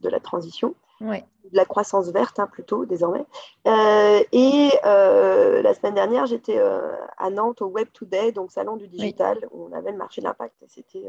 [0.00, 1.24] de la transition, Ouais.
[1.50, 3.24] de la croissance verte hein, plutôt désormais.
[3.66, 8.76] Euh, et euh, la semaine dernière, j'étais euh, à Nantes au Web Today, donc salon
[8.76, 10.54] du digital, où on avait le marché de l'impact.
[10.68, 11.06] C'était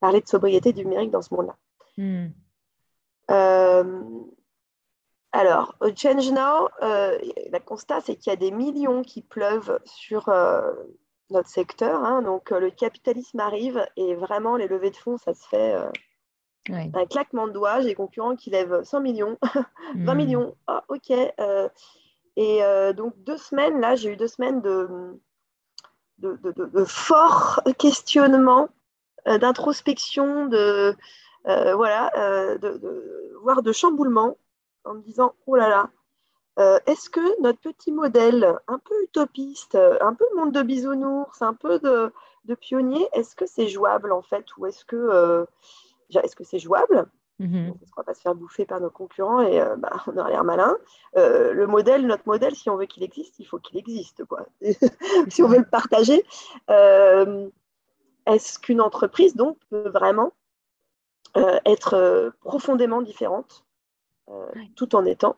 [0.00, 1.56] parler de sobriété numérique dans ce monde-là.
[1.98, 2.28] Hmm.
[5.32, 10.32] Alors, au Change Now, le constat, c'est qu'il y a des millions qui pleuvent sur
[11.30, 12.04] notre secteur.
[12.04, 12.22] hein.
[12.22, 15.74] donc, le capitalisme arrive et vraiment, les levées de fonds, ça se fait
[16.68, 16.90] Ouais.
[16.94, 17.80] un claquement de doigts.
[17.80, 19.38] J'ai des concurrents qui lèvent 100 millions,
[19.94, 20.16] 20 Hmm.
[20.16, 20.56] millions.
[20.66, 21.10] Ah, ok.
[21.10, 21.68] euh,
[22.36, 24.88] et euh, donc, deux semaines, là, j'ai eu deux semaines de,
[26.18, 28.68] de, forts questionnements,
[29.26, 30.94] d'introspection, de,
[31.44, 32.10] voilà,
[32.58, 34.36] de, voire de chamboulement,
[34.84, 35.68] en me disant, oh là
[36.58, 41.54] là, est-ce que notre petit modèle, un peu utopiste, un peu monde de bisounours, un
[41.54, 42.12] peu de,
[42.44, 45.46] de pionnier, est-ce que c'est jouable en fait Ou est-ce que
[46.14, 47.08] est-ce que c'est jouable?
[47.38, 47.74] Mhm.
[47.82, 50.28] Est-ce qu'on va pas se faire bouffer par nos concurrents et euh, bah, on a
[50.28, 50.76] l'air malin
[51.16, 54.24] euh, Le modèle, notre modèle, si on veut qu'il existe, il faut qu'il existe.
[54.24, 54.46] Quoi.
[55.28, 56.24] si on veut le partager,
[56.70, 57.48] euh,
[58.24, 60.32] est-ce qu'une entreprise donc peut vraiment
[61.66, 63.66] être profondément différente
[64.74, 65.36] tout en étant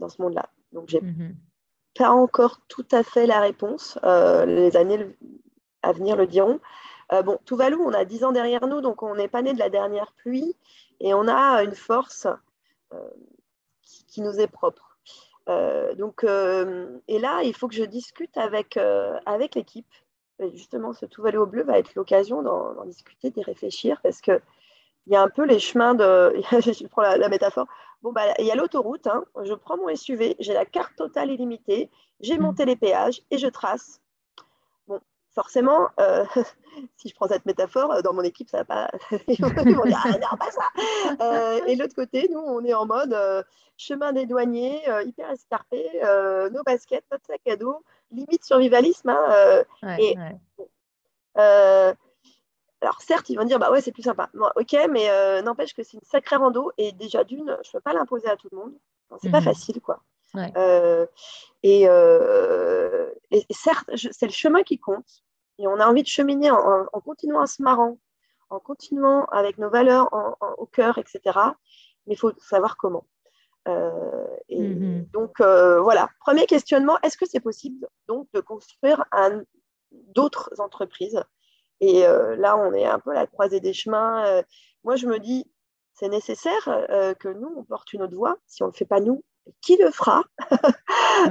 [0.00, 0.50] dans ce monde-là?
[0.72, 1.36] Donc j'ai mhm.
[1.94, 3.96] pas encore tout à fait la réponse.
[4.02, 5.16] les années
[5.82, 6.60] à venir le diront.
[7.12, 9.58] Euh, bon, Tuvalu, on a 10 ans derrière nous, donc on n'est pas né de
[9.58, 10.54] la dernière pluie
[11.00, 12.26] et on a une force
[12.92, 13.10] euh,
[13.82, 14.98] qui, nous est propre.
[15.48, 18.78] Euh, donc, et là, il faut que je discute avec,
[19.54, 19.92] l'équipe.
[20.54, 24.40] Justement, ce Tuvalu au bleu va être l'occasion d'en discuter, d'y réfléchir, parce que
[25.06, 26.34] il y a un peu les chemins de.
[26.52, 27.66] je prends la, métaphore.
[28.02, 29.06] Bon, bah, il y a l'autoroute.
[29.06, 29.24] Hein.
[29.42, 31.90] Je prends mon SUV, j'ai la carte totale illimitée,
[32.20, 34.00] j'ai monté les péages et je trace
[35.32, 36.24] forcément, euh,
[36.96, 38.90] si je prends cette métaphore, euh, dans mon équipe, ça va pas.
[39.28, 40.62] Ils vont dire, ah, non, pas ça.
[41.20, 43.16] Euh, et l'autre côté, nous, on est en mode
[43.76, 45.84] chemin des douaniers, hyper escarpé,
[46.52, 49.08] nos baskets, notre sac à dos, limite survivalisme.
[49.08, 49.64] Hein,
[49.98, 50.16] et,
[52.82, 54.30] alors certes, ils vont dire, bah ouais, c'est plus sympa.
[54.56, 57.92] ok, mais n'empêche que c'est une sacrée rando et déjà d'une, je ne peux pas
[57.92, 58.74] l'imposer à tout le monde.
[59.22, 60.00] C'est pas mmh facile, quoi.
[60.36, 61.06] Euh,
[61.64, 65.24] euh, et, certes, c'est le chemin qui compte.
[65.58, 67.98] Et on a envie de cheminer en, continuant à se marrant,
[68.48, 70.08] en continuant avec nos valeurs
[70.58, 71.20] au cœur, etc.
[72.06, 73.06] Mais il faut savoir comment.
[73.68, 75.10] Euh, et mm-hmm.
[75.10, 79.04] Donc voilà, premier questionnement, est-ce que c'est possible donc de construire
[79.90, 81.22] d'autres entreprises?
[81.80, 84.42] Et là, on est un peu à la croisée des chemins.
[84.82, 85.44] moi, je me dis,
[85.92, 86.64] c'est nécessaire
[87.18, 88.38] que nous, on porte une autre voix.
[88.46, 89.22] Si on ne le fait pas nous,
[89.60, 90.22] qui le fera?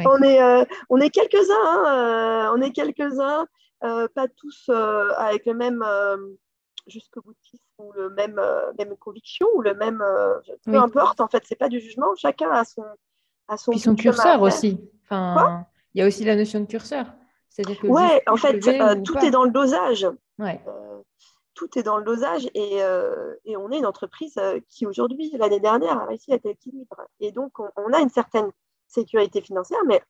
[0.05, 3.47] On, est, euh, on est quelques-uns, hein, euh, on est quelques-uns,
[3.83, 4.69] euh, pas tous
[5.17, 5.83] avec le même
[6.87, 8.39] jusqu'au boutisme ou le même,
[8.77, 10.03] même conviction ou le même.
[10.65, 12.83] peu importe, en fait, c'est pas du jugement, chacun a son.
[13.47, 14.79] A son, Puis son curseur aussi.
[15.03, 17.07] Enfin, il y a aussi la notion de curseur.
[17.83, 18.59] Ouais, en fait,
[19.03, 20.07] tout est dans le dosage.
[20.37, 20.61] Ouais
[21.59, 25.29] tout est dans le dosage et, euh, et on est une entreprise euh, qui aujourd'hui,
[25.37, 27.01] l'année dernière, a réussi à être équilibre.
[27.19, 28.49] Et donc, on, a une certaine
[28.87, 30.01] sécurité financière, mais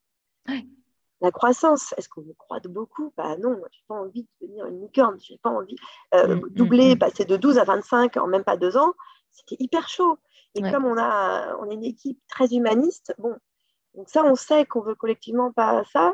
[1.22, 3.12] la croissance, est-ce qu'on croit beaucoup?
[3.18, 5.76] Bah Non, je n'ai pas envie de devenir une licorne, je n'ai pas envie
[6.14, 7.00] euh, mm, mm, doubler, mm.
[7.00, 8.94] passer de 12 à 25 en même pas deux ans,
[9.32, 10.20] c'était hyper chaud.
[10.56, 13.36] Et comme on, a, on est une équipe très humaniste, bon,
[13.96, 16.14] donc ça, on sait qu'on veut collectivement pas ça.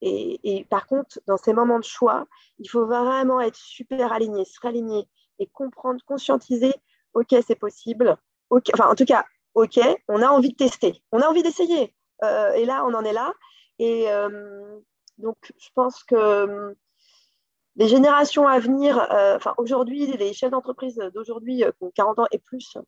[0.00, 2.26] Et, par contre, dans ces moments de choix,
[2.58, 6.72] il faut vraiment être super aligné, se réaligner et comprendre, conscientiser,
[7.14, 8.16] OK, c'est possible.
[8.50, 9.24] enfin, en tout cas,
[9.54, 11.94] OK, on a envie de tester, on a envie d'essayer.
[12.22, 13.32] Euh, et là, on en est là.
[13.78, 14.78] Et euh,
[15.18, 16.74] donc, je pense que hum,
[17.78, 22.26] les générations à venir, euh, enfin, aujourd'hui, les chefs d'entreprise d'aujourd'hui qui ont 40 ans
[22.32, 22.82] et plus, euh,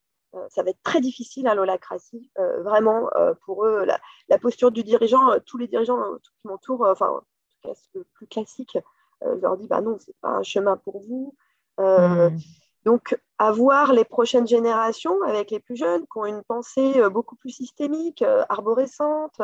[0.48, 2.30] ça va être très difficile à l'holacratie.
[2.38, 3.84] Euh, vraiment, euh, pour eux,
[4.28, 8.26] la, posture du dirigeant, tous les dirigeants qui m'entourent, enfin, en tout cas, le plus
[8.26, 8.78] classique,
[9.22, 11.34] je leur dis bah non, c'est pas un chemin pour vous.
[11.78, 12.36] Hmm.
[12.84, 17.50] Donc, avoir les prochaines générations avec les plus jeunes qui ont une pensée beaucoup plus
[17.50, 19.40] systémique, arborescente,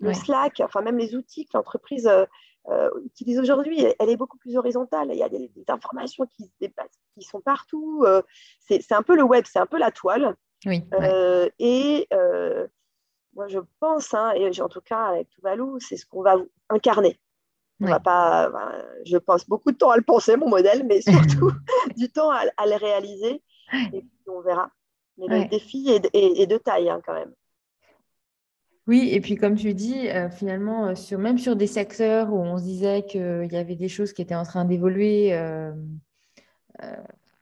[0.00, 2.10] le Slack, enfin même les outils que l'entreprise
[3.04, 5.08] utilise aujourd'hui, elle est beaucoup plus horizontale.
[5.12, 8.04] Il y a des, informations qui se dépassent, qui sont partout.
[8.60, 10.34] c'est un peu le web, c'est un peu la toile.
[10.66, 10.84] Oui,
[11.58, 12.08] Et
[13.34, 16.36] moi, je pense, hein, et en tout cas avec Tuvalu, c'est ce qu'on va
[16.68, 17.18] incarner.
[17.80, 18.50] On va pas,
[19.04, 21.52] je passe beaucoup de temps à le penser, mon modèle, mais surtout
[21.96, 23.42] du temps à, le réaliser.
[23.72, 24.70] Et puis on verra.
[25.16, 27.32] Mais le défi est, de taille hein, quand même.
[28.88, 32.38] Oui, et puis comme tu dis, euh, finalement, euh, sur, même sur des secteurs où
[32.38, 35.72] on se disait qu'il y avait des choses qui étaient en train d'évoluer, euh,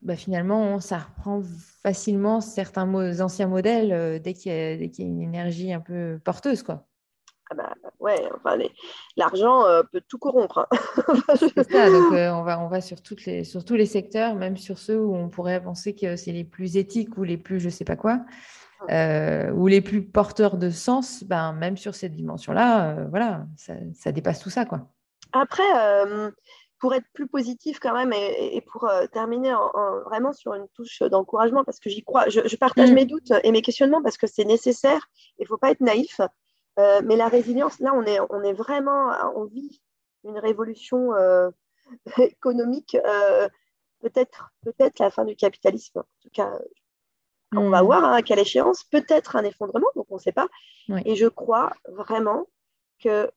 [0.02, 1.42] bah, finalement, ça reprend
[1.82, 6.64] facilement certains anciens modèles dès qu'il y, a une énergie un peu porteuse.
[6.64, 6.84] Quoi.
[7.50, 8.58] Ah bah, ouais, enfin,
[9.16, 10.66] l'argent peut tout corrompre.
[10.68, 10.76] Hein.
[11.70, 14.78] ça, donc on, va, on va sur, toutes les, sur tous les secteurs, même sur
[14.78, 17.84] ceux où on pourrait penser que c'est les plus éthiques ou les plus je sais
[17.84, 18.24] pas quoi.
[18.90, 24.12] Euh, ou les plus porteurs de sens, ben, même sur cette dimension-là, euh, voilà, ça,
[24.12, 24.64] dépasse tout ça.
[24.64, 24.88] Quoi.
[25.32, 26.30] Après, euh,
[26.78, 29.54] pour être plus positif quand même et, pour terminer
[30.04, 32.94] vraiment sur une touche d'encouragement, parce que j'y crois, je, partage mm.
[32.94, 35.08] mes doutes et mes questionnements parce que c'est nécessaire,
[35.38, 36.20] il ne faut pas être naïf.
[36.76, 39.80] mais la résilience, là, on est, on est vraiment, on vit
[40.24, 41.12] une révolution
[42.18, 42.96] économique,
[44.02, 46.00] peut-être peut-être la fin du capitalisme.
[46.00, 46.52] En tout cas,
[47.58, 47.86] on va hmm.
[47.86, 50.48] voir hein, à quelle échéance, peut-être un effondrement, donc on ne sait pas.
[51.04, 52.46] Et je crois vraiment
[52.98, 53.30] qu'il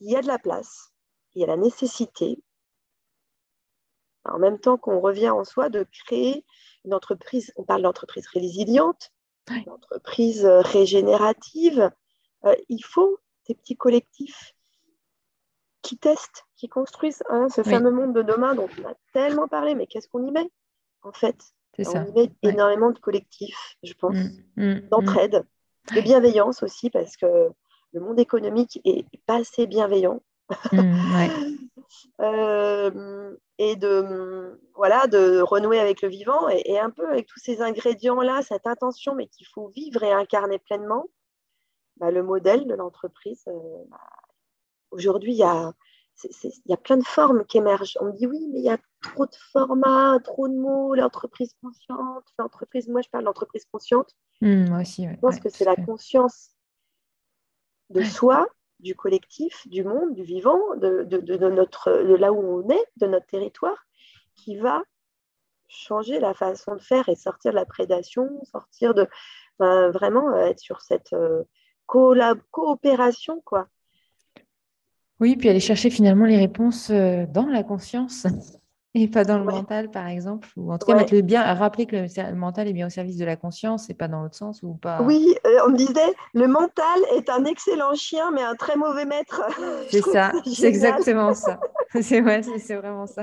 [0.00, 0.92] y a de la place,
[1.34, 2.42] il y a la nécessité,
[4.24, 6.44] en même temps qu'on revient en soi, de créer
[6.84, 9.12] une entreprise, on parle d'entreprise résiliente,
[9.50, 11.90] une entreprise euh, régénérative.
[12.44, 14.54] Euh, il faut des petits collectifs
[15.82, 19.74] qui testent, qui construisent hein, ce fameux monde de demain dont on a tellement parlé,
[19.74, 20.50] mais qu'est-ce qu'on y met
[21.02, 21.54] en fait?
[21.86, 24.88] On met énormément de collectifs, je pense, mm, mm, mm.
[24.88, 25.44] d'entraide,
[25.94, 27.48] de bienveillance aussi, parce que
[27.92, 30.22] le monde économique est pas assez bienveillant.
[32.20, 37.62] Euh, et de, voilà, de renouer avec le vivant et, un peu avec tous ces
[37.62, 41.06] ingrédients-là, cette intention, mais qu'il faut vivre et incarner pleinement,
[41.96, 43.42] bah, le modèle de l'entreprise.
[43.48, 44.00] Euh, bah,
[44.90, 45.72] aujourd'hui, il y a,
[46.24, 47.96] il y a plein de formes qui émergent.
[48.00, 51.54] On me dit oui, mais il y a trop de formats, trop de mots, l'entreprise
[51.62, 54.14] consciente, l'entreprise, moi je parle d'entreprise consciente.
[54.40, 56.50] Mmh, moi aussi, Je pense que c'est la conscience
[57.90, 58.46] de soi,
[58.80, 63.26] du collectif, du monde, du vivant, de, notre, de là où on est, de notre
[63.26, 63.86] territoire,
[64.36, 64.82] qui va
[65.68, 69.08] changer la façon de faire et sortir de la prédation, sortir de
[69.58, 71.42] vraiment euh, être sur cette euh,
[71.86, 73.68] coopération, quoi.
[75.20, 78.26] Oui, puis aller chercher finalement les réponses euh, dans la conscience
[78.94, 80.48] et pas dans le mental, par exemple.
[80.56, 83.16] Ou en tout cas, mettre le bien, rappeler que le, mental est bien au service
[83.16, 84.62] de la conscience et pas dans l'autre sens.
[84.62, 85.02] ou pas.
[85.02, 89.04] Oui, euh, on me disait, le mental est un excellent chien, mais un très mauvais
[89.04, 89.42] maître.
[89.90, 91.58] C'est ça, c'est exactement ça.
[92.00, 93.22] C'est ouais, c'est vraiment ça.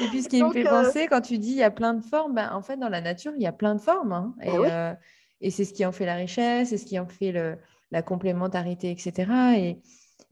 [0.00, 1.94] Et puis, ce qui me fait euh, penser, quand tu dis il y a plein
[1.94, 4.12] de formes, ben, en fait, dans la nature, il y a plein de formes.
[4.12, 4.34] Hein.
[4.38, 4.98] Ben
[5.40, 7.56] et, et c'est ce qui en fait la richesse, c'est ce qui en fait le,
[7.90, 9.30] la complémentarité, etc.
[9.56, 9.80] Et,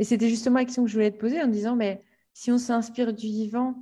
[0.01, 2.57] et c'était justement la question que je voulais te poser en disant, mais si on
[2.57, 3.75] s'inspire du vivant,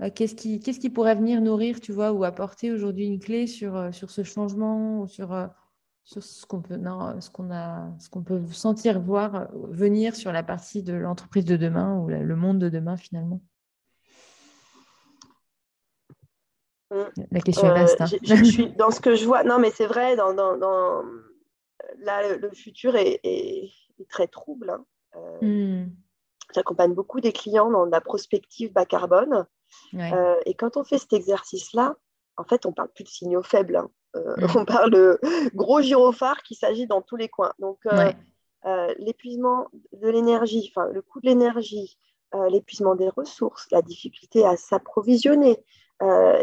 [0.00, 3.46] euh, qu'est-ce qui, qu'est-ce qui pourrait venir nourrir, tu vois, ou apporter aujourd'hui une clé
[3.46, 5.46] sur, euh, sur ce changement, ou sur, euh,
[6.02, 10.32] sur ce qu'on peut, non, ce qu'on a, ce qu'on peut sentir, voir venir sur
[10.32, 13.42] la partie de l'entreprise de demain ou le monde de demain finalement?
[17.30, 18.00] La question reste.
[18.00, 18.06] Hein.
[18.22, 19.44] Je, suis dans ce que je vois.
[19.44, 20.16] Non, mais c'est vrai.
[20.16, 21.02] Dans, dans, dans...
[21.98, 23.72] Là, le, futur est, est,
[24.08, 24.70] très trouble.
[24.70, 24.86] Hein.
[25.40, 25.86] Hmm.
[26.54, 29.46] J'accompagne beaucoup des clients dans la prospective bas carbone.
[29.94, 31.96] Euh, et quand on fait cet exercice-là,
[32.36, 33.76] en fait, on parle plus de signaux faibles.
[33.76, 33.90] Hein.
[34.16, 34.46] Euh, hmm.
[34.60, 35.18] On parle de
[35.54, 37.52] gros gyrophares qui s'agit dans tous les coins.
[37.58, 41.98] Donc, euh, l'épuisement de l'énergie, enfin, le coût de l'énergie,
[42.50, 45.62] l'épuisement des ressources, la difficulté à s'approvisionner,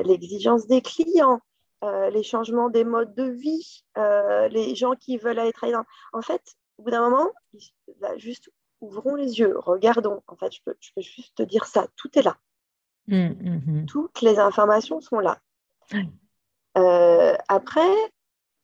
[0.06, 1.42] l'exigence des clients,
[1.84, 5.66] les changements des modes de vie, les gens qui veulent être
[6.14, 6.42] En fait,
[6.78, 7.30] au bout d'un moment,
[8.16, 8.50] juste
[8.84, 10.22] ouvrons les yeux, regardons.
[10.28, 12.38] En fait, je peux, juste te dire ça, tout est là.
[13.08, 13.86] Mmh, mmh, mmh.
[13.86, 15.40] Toutes les informations sont là.
[16.78, 17.94] Euh, après,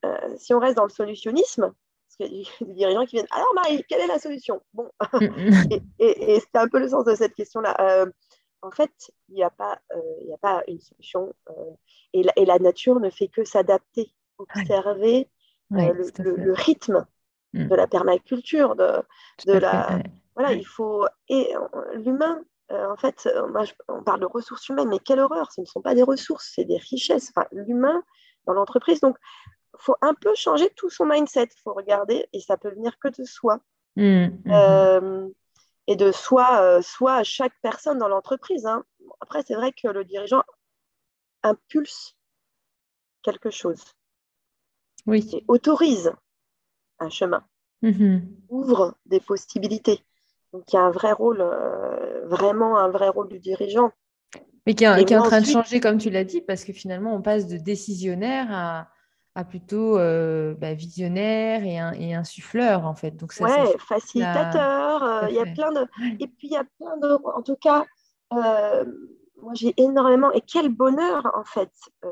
[0.06, 3.28] euh, si on reste dans le solutionnisme, parce qu'il y a des dirigeants qui viennent,
[3.32, 4.62] alors Marie, quelle est la solution?
[4.74, 4.90] Bon,
[6.00, 7.76] et, c'est un peu le sens de cette question-là.
[7.80, 8.12] Euh,
[8.62, 8.92] en fait,
[9.30, 11.34] il n'y a, pas, a pas une solution
[12.14, 15.30] et la, nature ne fait que s'adapter, observer
[15.70, 17.06] le, rythme
[17.54, 17.68] Mm.
[17.68, 18.92] de la permaculture, de,
[19.46, 20.00] de la.
[20.36, 21.06] Voilà, il faut.
[21.28, 21.54] Et
[21.94, 22.42] l'humain,
[22.72, 25.82] euh, en fait, euh, on parle de ressources humaines, mais quelle horreur Ce ne sont
[25.82, 27.32] pas des ressources, c'est des richesses.
[27.36, 28.04] Enfin, l'humain
[28.46, 29.00] dans l'entreprise.
[29.00, 29.18] Donc,
[29.74, 31.50] il faut un peu changer tout son mindset.
[31.56, 33.60] Il faut regarder, et ça peut venir que de soi.
[33.96, 34.54] Mm, mm-hmm.
[34.54, 35.28] euh,
[35.88, 38.68] et de soi, soit à chaque personne dans l'entreprise.
[38.68, 38.84] Hein.
[39.22, 40.44] Après, c'est vrai que le dirigeant
[41.42, 42.16] impulse
[43.24, 43.84] quelque chose.
[45.08, 45.28] Oui.
[45.34, 46.14] Et autorise
[47.00, 47.44] un chemin,
[47.84, 48.22] mm-hmm.
[48.50, 50.04] ouvre des possibilités.
[50.54, 53.92] Donc il y a un vrai rôle, euh, vraiment un vrai rôle du dirigeant.
[54.66, 57.22] Mais qui est, en train de changer, comme tu l'as dit, parce que finalement, on
[57.22, 58.88] passe de décisionnaire à,
[59.34, 63.12] à plutôt euh, bah, visionnaire et, un, et insuffleur, en fait.
[63.12, 65.04] Donc, ça, ouais, facilitateur.
[65.04, 65.88] Euh, il y a plein de...
[66.20, 67.18] Et puis, il y a plein de...
[67.26, 67.86] En tout cas,
[68.32, 70.32] moi, j'ai énormément...
[70.34, 71.72] Et quel bonheur, en fait.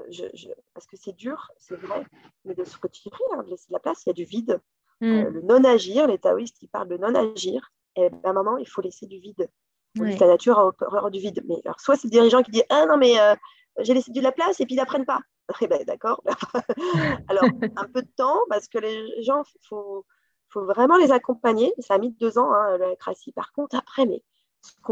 [0.09, 0.25] Je,
[0.73, 2.05] Parce que c'est dur, c'est vrai,
[2.45, 4.59] mais de se retirer, hein, de laisser de la place, il y a du vide.
[5.03, 5.33] Euh, mm.
[5.33, 8.67] le non-agir, les taoïstes qui parlent de non-agir, et eh ben, à un moment, il
[8.67, 9.49] faut laisser du vide.
[9.95, 11.43] La nature a horreur du vide.
[11.47, 13.33] Mais alors, soit c'est le dirigeant qui dit Ah non, mais euh,
[13.79, 15.21] j'ai laissé de la place et puis ils n'apprennent pas.
[15.61, 16.21] Eh ben, d'accord.
[17.29, 17.43] alors,
[17.75, 20.05] un peu de temps, parce que les gens, il faut,
[20.49, 21.73] faut, vraiment les accompagner.
[21.79, 23.31] Ça a mis deux ans, hein, la crassie.
[23.31, 24.21] Par contre, après, mais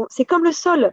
[0.08, 0.92] c'est comme le sol.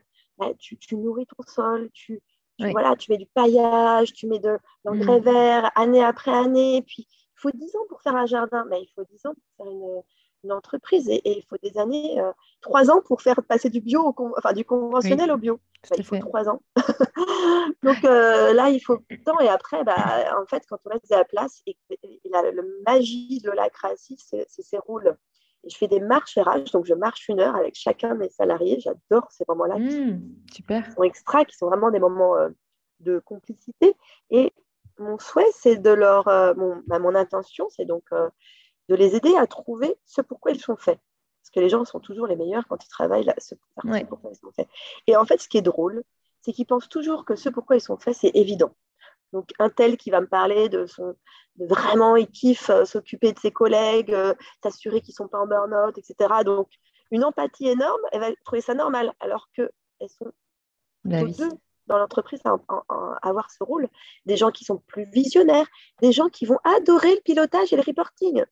[0.60, 2.22] tu, tu, nourris ton sol, tu,
[2.60, 5.24] voilà, tu mets du paillage, tu mets de l'engrais mm.
[5.24, 7.08] vert année après année, puis
[7.44, 10.02] faut 10 ans pour faire un jardin, mais il faut 10 ans pour faire une,
[10.44, 12.32] une entreprise et, il faut des années, euh,
[12.62, 15.60] trois ans pour faire passer du bio, au enfin du conventionnel au bio.
[15.98, 16.62] il faut trois ans.
[17.84, 19.96] Donc euh, là, il faut du temps et après, bah,
[20.42, 21.78] en fait, quand on laisse de la place, et,
[22.32, 22.44] la,
[22.86, 25.18] magie de la création, c'est ces rôles.
[25.66, 28.82] Je fais des marches RH, donc je marche une heure avec chacun de mes salariés.
[28.82, 29.80] J'adore ces moments-là.
[29.80, 30.22] Mmh,
[30.52, 30.84] super.
[30.86, 32.50] Qui sont extra, qui sont vraiment des moments euh,
[33.00, 33.96] de complicité.
[34.30, 34.52] Et
[35.04, 36.26] mon souhait, c'est de leur.
[36.58, 38.06] mon, bah, mon intention, c'est donc
[38.90, 41.00] de les aider à trouver ce pourquoi ils sont faits.
[41.42, 44.36] Parce que les gens sont toujours les meilleurs quand ils travaillent là, ce, pourquoi ils
[44.36, 44.68] sont faits.
[45.08, 46.04] Et en fait, ce qui est drôle,
[46.42, 48.74] c'est qu'ils pensent toujours que ce pourquoi ils sont faits, c'est évident.
[49.34, 51.16] Donc, un tel qui va me parler de son.
[51.56, 54.34] De vraiment, il kiffe euh, s'occuper de ses collègues, euh,
[54.64, 56.44] s'assurer qu'ils ne sont pas en burn-out, etc.
[56.44, 56.68] Donc,
[57.12, 59.70] une empathie énorme, elle va trouver ça normal, alors qu'elles
[60.08, 60.32] sont
[61.04, 61.50] bah deux
[61.88, 62.58] dans l'entreprise à,
[63.22, 63.88] avoir ce rôle.
[64.26, 65.68] Des gens qui sont plus visionnaires,
[66.02, 68.44] des gens qui vont adorer le pilotage et le reporting.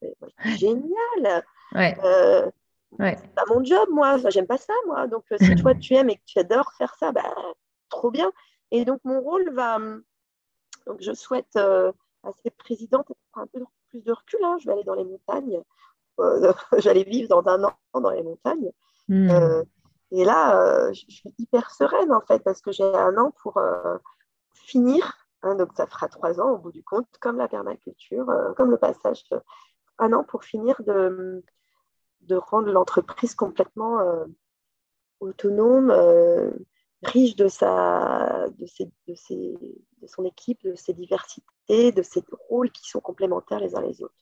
[0.57, 1.43] Génial
[1.75, 2.51] euh,
[2.99, 4.17] C'est pas mon job, moi.
[4.29, 5.07] j'aime pas ça, moi.
[5.07, 7.35] Donc, euh, si toi, tu aimes et que tu adores faire ça, bah,
[7.89, 8.31] trop bien.
[8.71, 9.79] Et donc, mon rôle va...
[10.87, 11.91] Donc, je souhaite, euh,
[12.23, 14.39] assez présidente, un peu plus de recul.
[14.43, 14.57] Hein.
[14.59, 15.61] Je vais aller dans les montagnes.
[16.77, 18.71] J'allais vivre dans un an dans les montagnes.
[19.07, 19.29] Hmm.
[20.11, 23.57] Et là, euh, je suis hyper sereine en fait parce que j'ai un an pour
[23.57, 23.97] euh,
[24.53, 25.17] finir.
[25.41, 28.71] Hein, donc ça fera trois ans au bout du compte, comme la permaculture, euh, comme
[28.71, 29.23] le passage.
[29.97, 31.43] un an pour finir de,
[32.21, 33.99] de rendre l'entreprise complètement
[35.19, 35.91] autonome,
[37.03, 39.55] riche de, sa, de, ses, de, ses,
[40.01, 44.03] de son équipe, de ses diversités, de ses rôles qui sont complémentaires les uns les
[44.03, 44.13] autres.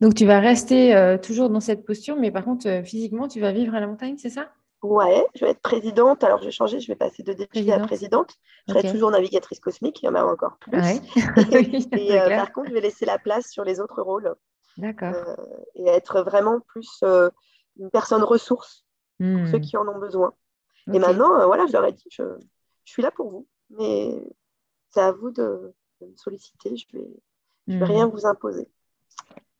[0.00, 3.74] Donc tu vas rester toujours dans cette posture, mais par contre, physiquement, tu vas vivre
[3.74, 4.52] à la montagne, c'est ça?
[4.82, 6.22] Ouais, je vais être présidente.
[6.22, 8.34] Alors, je vais changer, je vais passer de députée à présidente.
[8.66, 10.78] Je serai toujours navigatrice cosmique, il y en a encore plus.
[11.92, 14.34] et, euh, par contre, je vais laisser la place sur les autres rôles.
[14.76, 15.14] D'accord.
[15.14, 15.36] Euh,
[15.74, 17.28] et être vraiment plus euh,
[17.78, 18.84] une personne ressource
[19.18, 19.60] pour ceux hmm.
[19.60, 20.32] qui en ont besoin.
[20.92, 22.22] Et maintenant, voilà, je leur ai dit, je,
[22.84, 24.14] suis là pour vous, mais
[24.90, 26.76] c'est à vous de, me solliciter.
[26.76, 27.08] Je ne vais,
[27.66, 27.82] vais hmm.
[27.82, 28.68] rien vous imposer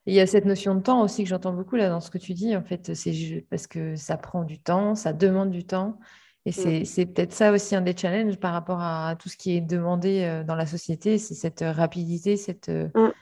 [0.08, 2.16] il y a cette notion de temps aussi que j'entends beaucoup là dans ce que
[2.16, 2.56] tu dis.
[2.56, 5.98] En fait, c'est parce que ça prend du temps, ça demande du temps.
[6.46, 6.84] Et mm.
[6.86, 10.22] c'est peut-être ça aussi un des challenges par rapport à tout ce qui est demandé
[10.24, 13.12] euh, dans la société, c'est cette rapidité, cette, euh, mm.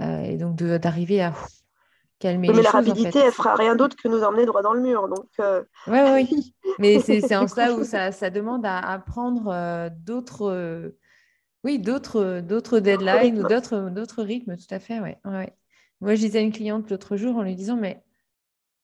[0.00, 1.32] euh, et donc d'arriver à
[2.20, 4.80] calmer mais les la rapidité, elle fera rien d'autre que nous emmener droit dans le
[4.80, 5.08] mur.
[5.08, 5.26] Donc,
[5.88, 6.54] Oui, oui.
[6.78, 10.92] mais c'est en ça où ça, ça demande à, apprendre d'autres,
[11.64, 14.56] oui, d'autres, d'autres deadlines ou d'autres, d'autres rythmes.
[14.56, 15.18] Tout à fait, ouais.
[15.24, 15.52] ouais.
[16.02, 18.02] Moi, je disais à une cliente l'autre jour en lui disant, mais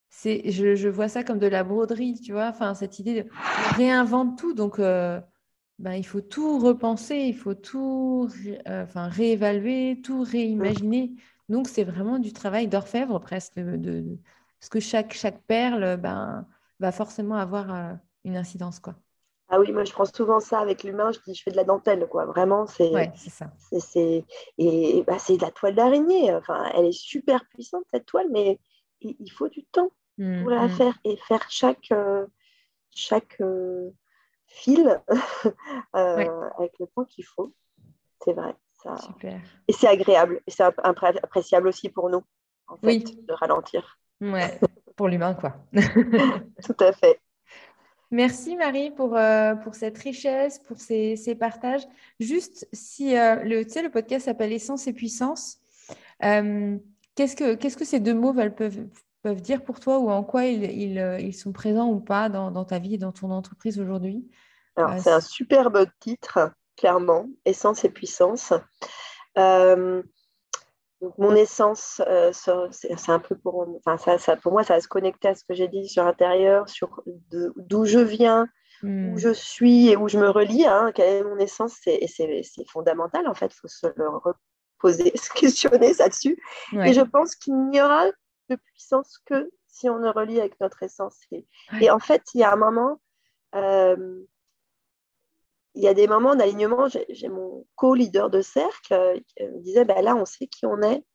[0.09, 3.29] c'est, je, vois ça comme de la broderie, tu vois, enfin, cette idée de
[3.75, 4.53] réinvente tout.
[4.53, 5.21] Donc, euh,
[5.79, 8.29] ben, il faut tout repenser, il faut tout
[8.67, 11.13] euh, réévaluer, tout réimaginer.
[11.49, 14.17] Donc, c'est vraiment du travail d'orfèvre presque, de,
[14.59, 16.47] parce que chaque, chaque perle ben,
[16.79, 17.93] va forcément avoir euh,
[18.25, 18.79] une incidence.
[18.79, 18.95] quoi.
[19.51, 21.63] Ah oui, moi je prends souvent ça avec l'humain, je dis je fais de la
[21.63, 22.25] dentelle, quoi.
[22.25, 22.91] Vraiment, c'est.
[22.91, 23.51] Ouais, c'est ça.
[23.57, 24.23] C'est,
[24.57, 26.33] et bah, c'est de la toile d'araignée.
[26.35, 28.59] Enfin, elle est super puissante, cette toile, mais
[29.01, 30.69] il, faut du temps mmh, pour la mmh.
[30.69, 32.27] faire et faire chaque, euh,
[32.91, 33.89] chaque euh,
[34.45, 35.01] fil
[35.95, 37.53] euh, avec le temps qu'il faut.
[38.23, 38.55] C'est vrai.
[38.83, 38.95] Ça...
[38.97, 39.41] Super.
[39.67, 40.41] Et c'est agréable.
[40.45, 42.23] Et c'est appréciable aussi pour nous,
[42.67, 43.03] en fait, oui.
[43.27, 43.97] de ralentir.
[44.21, 44.59] Ouais,
[44.95, 45.55] pour l'humain, quoi.
[45.73, 47.19] Tout à fait.
[48.11, 51.87] Merci Marie pour, euh, pour cette richesse, pour ces, ces partages.
[52.19, 55.59] Juste si euh, le, le podcast s'appelle Essence et Puissance,
[56.23, 56.77] euh,
[57.15, 58.85] qu'est-ce, que, qu'est-ce que ces deux mots peuvent,
[59.21, 62.49] peuvent dire pour toi ou en quoi ils, ils, ils sont présents ou pas dans,
[62.49, 64.27] dans, ta vie et dans ton entreprise aujourd'hui?
[64.75, 68.53] Alors, c'est un superbe titre, clairement, Essence et Puissance.
[71.01, 74.87] Donc, mon essence, euh, c'est un peu pour, enfin, ça, pour moi, ça va se
[74.87, 78.47] connecter à ce que j'ai dit sur l'intérieur, sur d'où je viens,
[78.83, 79.17] où hmm.
[79.17, 80.65] je suis et où je me relie.
[80.65, 81.77] Hein, quelle est mon essence?
[81.81, 83.47] C'est fondamental, en fait.
[83.47, 86.37] Il faut se reposer, se questionner là-dessus.
[86.73, 88.05] Et je pense qu'il n'y aura
[88.49, 91.17] de puissance que si on le relie avec notre essence.
[91.79, 92.99] Et, en fait, il y a un moment,
[93.55, 93.95] euh,
[95.79, 99.85] il y a des moments d'alignement, j'ai mon co-leader de cercle euh, qui me disait
[99.85, 101.05] bah là, on sait qui on est,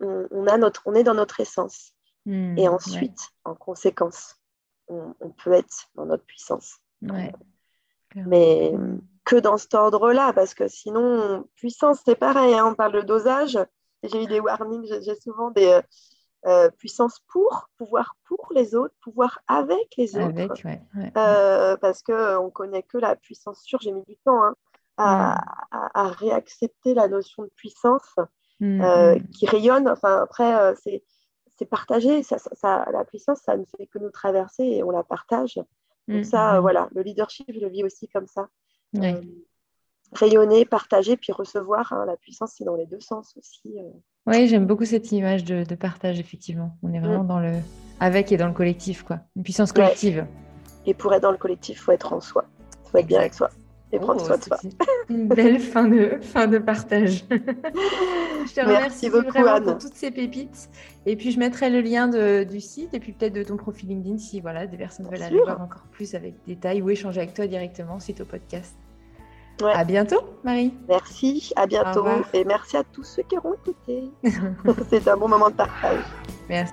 [0.00, 1.92] on, a notre, on est dans notre essence.
[2.24, 4.34] Hmm, et ensuite, en conséquence,
[4.88, 6.78] on, peut être dans notre puissance.
[8.16, 8.74] Mais
[9.24, 13.58] que dans cet ordre-là, parce que sinon, puissance, c'est pareil, hein, on parle de dosage.
[14.02, 15.80] J'ai eu des warnings, j'ai souvent des,
[16.46, 20.62] euh, euh, puissance pour, pouvoir pour les autres, pouvoir avec les autres.
[21.16, 24.54] Euh, parce qu'on ne connaît que la puissance sûre, j'ai mis du temps hein,
[24.96, 28.14] à, réaccepter la notion de puissance
[28.62, 29.28] euh, mm.
[29.30, 29.88] qui rayonne.
[29.88, 31.04] Enfin, après, c'est
[31.58, 32.22] c'est partagé.
[32.22, 35.54] Ça, ça, la puissance, ça ne fait que nous traverser et on la partage.
[35.54, 35.66] Donc
[36.08, 38.48] Mm, ça, voilà, le leadership, je le vis aussi comme ça.
[40.12, 41.92] Rayonner, partager, puis recevoir.
[41.92, 42.04] hein.
[42.06, 43.62] La puissance, c'est dans les deux sens aussi.
[43.78, 43.82] euh.
[44.26, 46.76] Oui, j'aime beaucoup cette image de, de partage, effectivement.
[46.82, 47.28] On est vraiment Mm.
[47.28, 47.52] dans le
[48.00, 49.20] avec et dans le collectif, quoi.
[49.36, 49.76] Une puissance Ouais.
[49.82, 50.26] collective.
[50.86, 52.44] Et pour être dans le collectif, il faut être en soi.
[52.86, 53.50] Il faut être bien avec soi
[53.92, 54.58] et prendre Oh, soin de soi.
[55.08, 57.24] Une belle fin de, fin de partage.
[57.30, 59.64] je te remercie beaucoup, vraiment Anne.
[59.64, 60.68] pour toutes ces pépites.
[61.06, 63.88] Et puis, je mettrai le lien de- du site et puis peut-être de ton profil
[63.88, 67.20] LinkedIn si voilà, des personnes Bien veulent aller voir encore plus avec détail ou échanger
[67.20, 68.74] avec toi directement suite au podcast.
[69.62, 69.72] Ouais.
[69.72, 70.74] À bientôt, Marie.
[70.88, 72.04] Merci, à bientôt.
[72.34, 74.04] Et merci à tous ceux qui auront écouté.
[74.90, 76.04] c'est un bon moment de partage.
[76.48, 76.72] Merci.